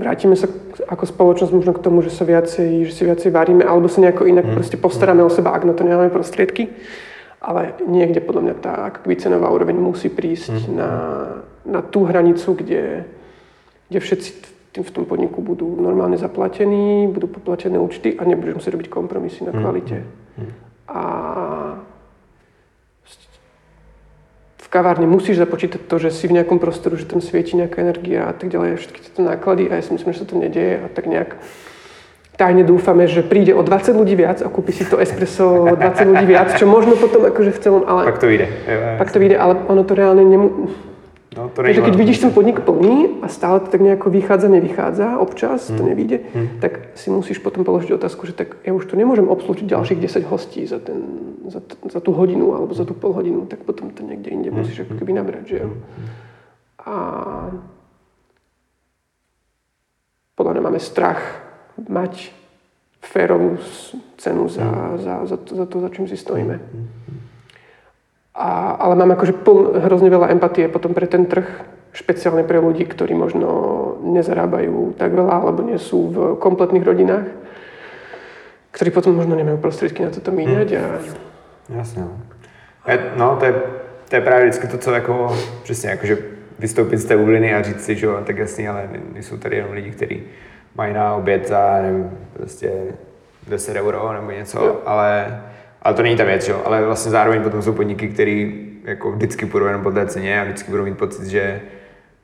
[0.00, 0.48] vrátime sa
[0.88, 4.24] ako spoločnosť možno k tomu, že, sa viacej, že si viacej varíme, alebo sa nejako
[4.24, 6.72] inak proste postaráme o seba, ak na to nemáme prostriedky.
[7.40, 10.92] Ale niekde podľa mňa tá akoby cenová úroveň musí prísť na,
[11.64, 13.08] na tú hranicu, kde,
[13.90, 14.30] kde všetci
[14.78, 19.50] v tom podniku budú normálne zaplatení, budú poplatené účty a nebudeš musieť robiť kompromisy na
[19.50, 20.06] kvalite.
[20.86, 21.02] A
[24.62, 28.30] v kavárne musíš započítať to, že si v nejakom prostoru, že tam svieti nejaká energia
[28.30, 30.86] a tak ďalej, všetky tieto náklady a ja si myslím, že sa to nedieje a
[30.86, 31.42] tak nejak
[32.40, 36.14] tajne dúfame, že príde o 20 ľudí viac a kúpi si to espresso o 20
[36.14, 38.26] ľudí viac, čo možno potom akože v celom, ale Pak to
[38.64, 40.48] jo, pak to vyjde, ale ono to reálne nemu...
[41.30, 45.18] No, to Takže keď vidíš ten podnik plný a stále to tak nejako vychádza, nevychádza,
[45.18, 45.78] občas Hmm.
[45.78, 46.16] to nevíde,
[46.58, 50.26] tak si musíš potom položiť otázku, že tak ja už tu nemôžem obslúžiť ďalších 10
[50.26, 50.98] hostí za, ten,
[51.46, 54.50] za, t- za tú hodinu alebo za tú pol hodinu, tak potom to niekde inde
[54.50, 54.58] Hmm.
[54.58, 55.70] musíš ako keby nabrať, že jo.
[56.82, 56.94] A
[60.34, 61.22] podľa mňa máme strach
[61.78, 62.34] mať
[63.00, 63.54] férovú
[64.16, 64.66] cenu za,
[64.98, 66.58] za, za, to, za to, za čím si stojíme.
[68.40, 71.44] A, ale mám akože pln, hrozne veľa empatie potom pre ten trh,
[71.92, 73.48] špeciálne pre ľudí, ktorí možno
[74.00, 77.28] nezarábajú tak veľa alebo nie sú v kompletných rodinách,
[78.72, 80.68] ktorí potom možno nemajú prostriedky na toto míňať.
[80.72, 80.82] A,
[81.76, 82.02] Jasně.
[82.02, 83.54] No, je, no to, je,
[84.08, 86.18] to je právě vždycky to, co jako, přesně, jakože
[86.58, 89.72] vystoupit z té bubliny a říct si, že jo, tak jasný, ale nejsou tady jenom
[89.72, 90.22] lidi, kteří
[90.74, 92.72] mají na oběd za, nevím, prostě
[93.48, 94.76] 10 euro nebo něco, Jo.
[94.86, 95.40] ale,
[95.82, 98.50] ale to není ta věc, jo, ale vlastně zároveň potom jsou podniky, které
[98.84, 101.60] jako vždycky půjdou jenom po té ceně a vždycky budou mít pocit, že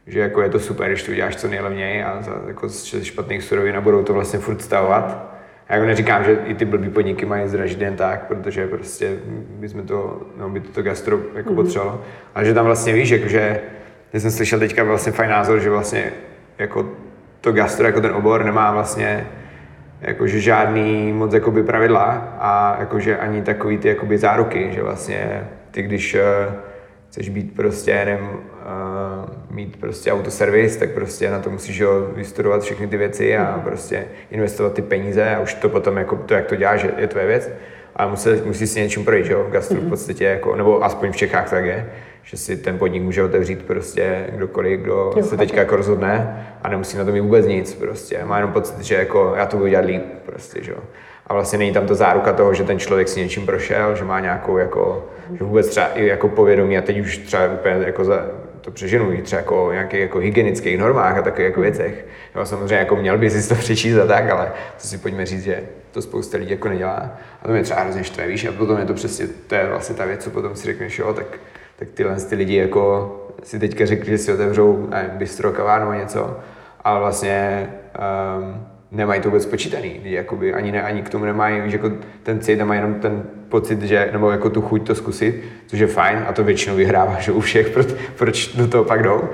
[0.07, 3.43] že jako je to super, když to uděláš co nejlevněji a za jako z špatných
[3.43, 5.37] surovin a budou to vlastně furt stavovat.
[5.69, 9.17] Já jako neříkám, že i ty blbý podniky mají zdražit jen tak, protože prostě
[9.49, 11.55] by jsme to, no, by to, to gastro jako mm-hmm.
[11.55, 12.05] potřebovalo.
[12.35, 13.61] Ale že tam vlastně víš, jako, že
[14.13, 16.13] já jsem slyšel teďka vlastně fajn názor, že vlastně
[16.59, 16.89] jako
[17.41, 19.27] to gastro jako ten obor nemá vlastně
[20.01, 25.83] jakože žádný moc jakoby pravidla a jakože ani takový ty jakoby záruky, že vlastně ty
[25.83, 26.23] když eh,
[27.17, 32.63] chceš být prostě, nevím, uh, mít prostě autoservis, tak prostě na to musíš jo, vystudovat
[32.63, 36.47] všechny ty věci a prostě investovat ty peníze a už to potom, jako to, jak
[36.47, 37.51] to děláš, je, je tvoje věc.
[37.97, 41.17] ale musí, musí si něčím projít, že jo, gastro v podstatě, jako, nebo aspoň v
[41.17, 41.91] Čechách tak je,
[42.27, 46.69] že si ten podnik může otevřít prostě kdokoliv, kdo Jo, se teďka jako rozhodne a
[46.69, 49.69] nemusí na to mít vůbec nic prostě, má jenom pocit, že jako já to budu
[49.69, 50.79] dělat líp prostě, že jo.
[51.27, 54.21] A vlastně není tam to záruka toho, že ten člověk si něčím prošel, že má
[54.21, 55.09] nějakou jako,
[55.39, 58.27] že vůbec třeba i jako povědomí a teď už třeba úplně jako za,
[58.61, 62.07] to přeženu, třeba jako nějakých jako hygienických normách a takových jako věcech.
[62.35, 64.53] Jo, samozřejmě jako měl by si to přečíst a tak, ale
[64.83, 65.63] to si pojďme říct, že
[65.93, 67.19] to spousta lidí jako nedělá.
[67.43, 69.95] A to mě třeba hrozně štve, víš, a potom je to přesně, to je vlastně
[69.95, 71.27] ta věc, co potom si řekneš, jo, tak,
[71.79, 73.13] tak tyhle ty lidi jako
[73.43, 76.37] si teďka řekli, že si otevřou nevím, bistro, kavárnu a něco,
[76.85, 77.67] ale vlastně
[78.39, 81.91] um, nemají to vůbec počítaný, jakoby, ani, ne, ani k tomu nemají, víš, jako
[82.23, 85.87] ten cít, mají jenom ten pocit, že, nebo jako tu chuť to zkusit, což je
[85.87, 89.29] fajn a to většinou vyhrává, že u všech, proč, proč do toho pak jdou.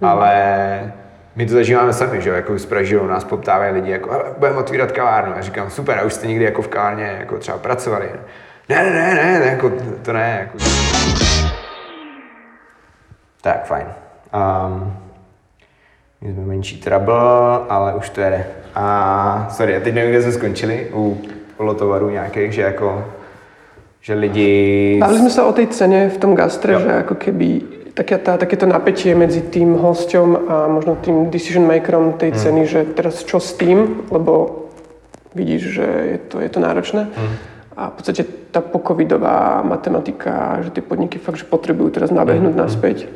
[0.00, 0.92] Ale
[1.36, 4.92] my to zažíváme sami, že jako z Pražilou nás poptávají lidi, jako "Ale budeme otvírat
[4.92, 5.32] kavárnu.
[5.36, 8.10] Já říkám, super, a už jste někdy jako v kavárně jako třeba pracovali?
[8.68, 10.38] Ne, ne, ne, ne, ne jako, to ne.
[10.40, 11.27] Jako.
[13.40, 13.86] Tak, fajn.
[14.34, 14.92] Um,
[16.20, 17.14] my jsme menší trouble,
[17.68, 18.46] ale už to jede.
[18.74, 21.18] A sorry, a teď nevím, kde jsme skončili, u
[21.56, 23.04] polotovarů nějakých, že jako,
[24.00, 24.98] že lidi...
[25.00, 26.80] Bavili sme sa o tej cene v tom gastre, Jo.
[26.80, 27.48] že ako keby
[27.94, 32.38] také, tá, takéto napätie medzi tým hosťom a možno tým decision makerom tej Hmm.
[32.38, 34.64] ceny, že teraz čo s tým, lebo
[35.34, 37.10] vidíš, že je to, je to náročné.
[37.10, 37.34] Hmm.
[37.78, 42.62] A v podstate tá pocovidová matematika, že tie podniky fakt, že potrebujú teraz nabehnúť Hmm.
[42.66, 43.06] naspäť.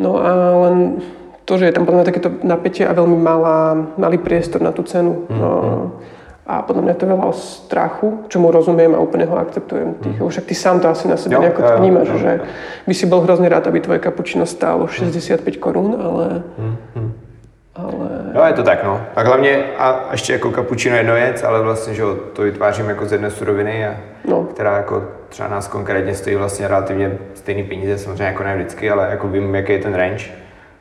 [0.00, 0.32] No a
[0.64, 1.04] len
[1.44, 4.80] to, že je tam podľa mňa takéto napätie a veľmi malá, malý priestor na tú
[4.88, 5.28] cenu.
[5.28, 5.36] Hmm.
[5.36, 5.50] No,
[6.48, 10.00] a podľa mňa to je veľa o strachu, čomu rozumiem a úplne ho akceptujem.
[10.00, 12.44] Tých, Však ty sám to asi na sebe Jo, nejako jo, vnímaš, jo, že jo.
[12.88, 16.40] by si bol hrozne rád, aby tvoje kapučino stálo 65 korún, ale...
[17.76, 19.00] ale Jo, je to tak, no.
[19.16, 22.02] A hlavně, a ještě jako kapučino je věc, ale vlastně, že
[22.32, 24.44] to vytvářím jako z jedné suroviny, a, No.
[24.44, 29.08] která jako třeba nás konkrétně stojí vlastně relativně stejný peníze, samozřejmě jako ne vždycky, ale
[29.10, 30.24] jako vím, jaký je ten range.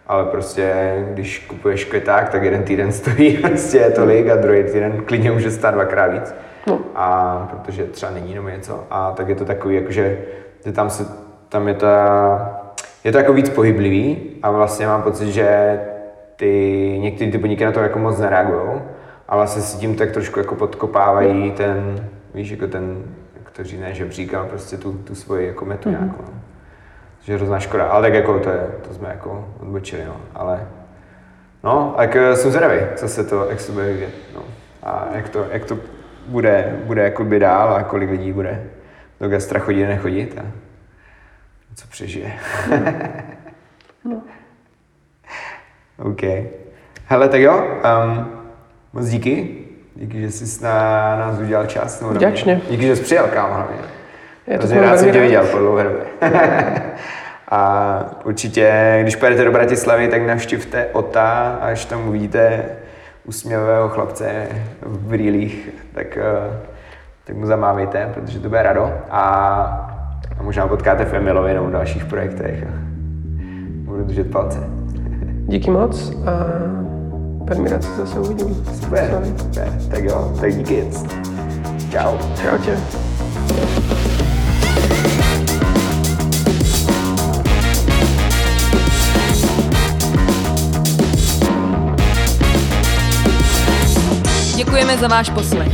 [0.07, 0.73] Ale prostě,
[1.13, 5.73] když kupuješ květák, tak jeden týden stojí prostě tolik a druhý týden klidně může stát
[5.73, 6.35] dvakrát víc.
[6.67, 6.79] No.
[6.95, 8.83] A protože třeba není nebo něco.
[8.91, 10.17] A tak je to takový, jakože,
[10.65, 11.05] že tam, se,
[11.49, 12.59] tam je ta,
[13.03, 15.79] je to jako víc pohyblivý a vlastně mám pocit, že
[16.37, 18.81] ty, některé ty podniky na to jako moc nereagují
[19.27, 23.03] a vlastně si tím tak trošku jako podkopávají ten, víš, jako ten,
[23.39, 25.99] jak to říct, ne žebřík, ale prostě tu, tu svoji jako metu mm-hmm.
[25.99, 26.21] nějakou.
[26.21, 26.39] No.
[27.19, 30.15] Což je hrozná škoda, ale tak jako to, je, to jsme jako odbočili, no.
[30.33, 30.67] ale
[31.63, 34.41] no, tak eh, jsem zvědavý, co se to, jak se bude vyvíjet, no.
[34.83, 35.77] a jak to, jak to
[36.27, 38.63] bude, bude jakoby dál a kolik lidí bude
[39.19, 40.45] do gastra chodit, nechodit a
[41.75, 42.31] co přežije.
[45.99, 46.21] OK.
[47.05, 47.63] Hele, tak jo,
[48.05, 48.27] um,
[48.93, 49.57] moc díky.
[49.95, 50.71] Díky, že jsi na
[51.19, 52.01] nás udělal čas.
[52.01, 52.61] Vďačně.
[52.69, 53.77] Díky, že jsi přijel, kámo, hlavně.
[54.47, 56.01] Ja to rád jsem tě viděl po dlouhé době.
[57.51, 62.65] A určitě, když pojedete do Bratislavy, tak navštivte OTA, až tam uvidíte
[63.25, 64.47] usměvavého chlapce
[64.81, 66.59] v brýlích, tak, eh,
[67.23, 68.93] tak mu zamávejte, protože to bude rado.
[69.09, 69.23] A,
[70.39, 72.63] a možná potkáte v Emilovi nebo v dalších projektech.
[73.85, 74.76] Budu držet palce.
[75.47, 75.95] Díky moc
[76.27, 76.33] a
[77.47, 78.51] veľmi rád sa zase uvidím.
[78.83, 79.31] Super, Sorry.
[79.39, 79.67] super.
[79.87, 80.83] Tak jo, tak díky.
[81.91, 82.19] Čau.
[82.35, 82.75] Čaute.
[94.55, 95.71] Děkujeme za váš poslech.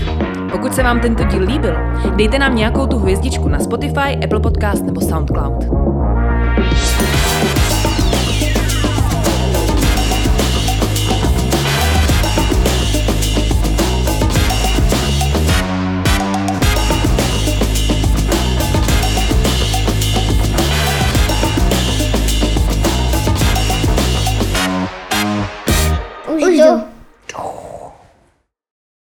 [0.52, 1.76] Pokud se vám tento díl líbil,
[2.16, 5.64] dejte nám nějakou tu hvězdičku na Spotify, Apple Podcast nebo SoundCloud.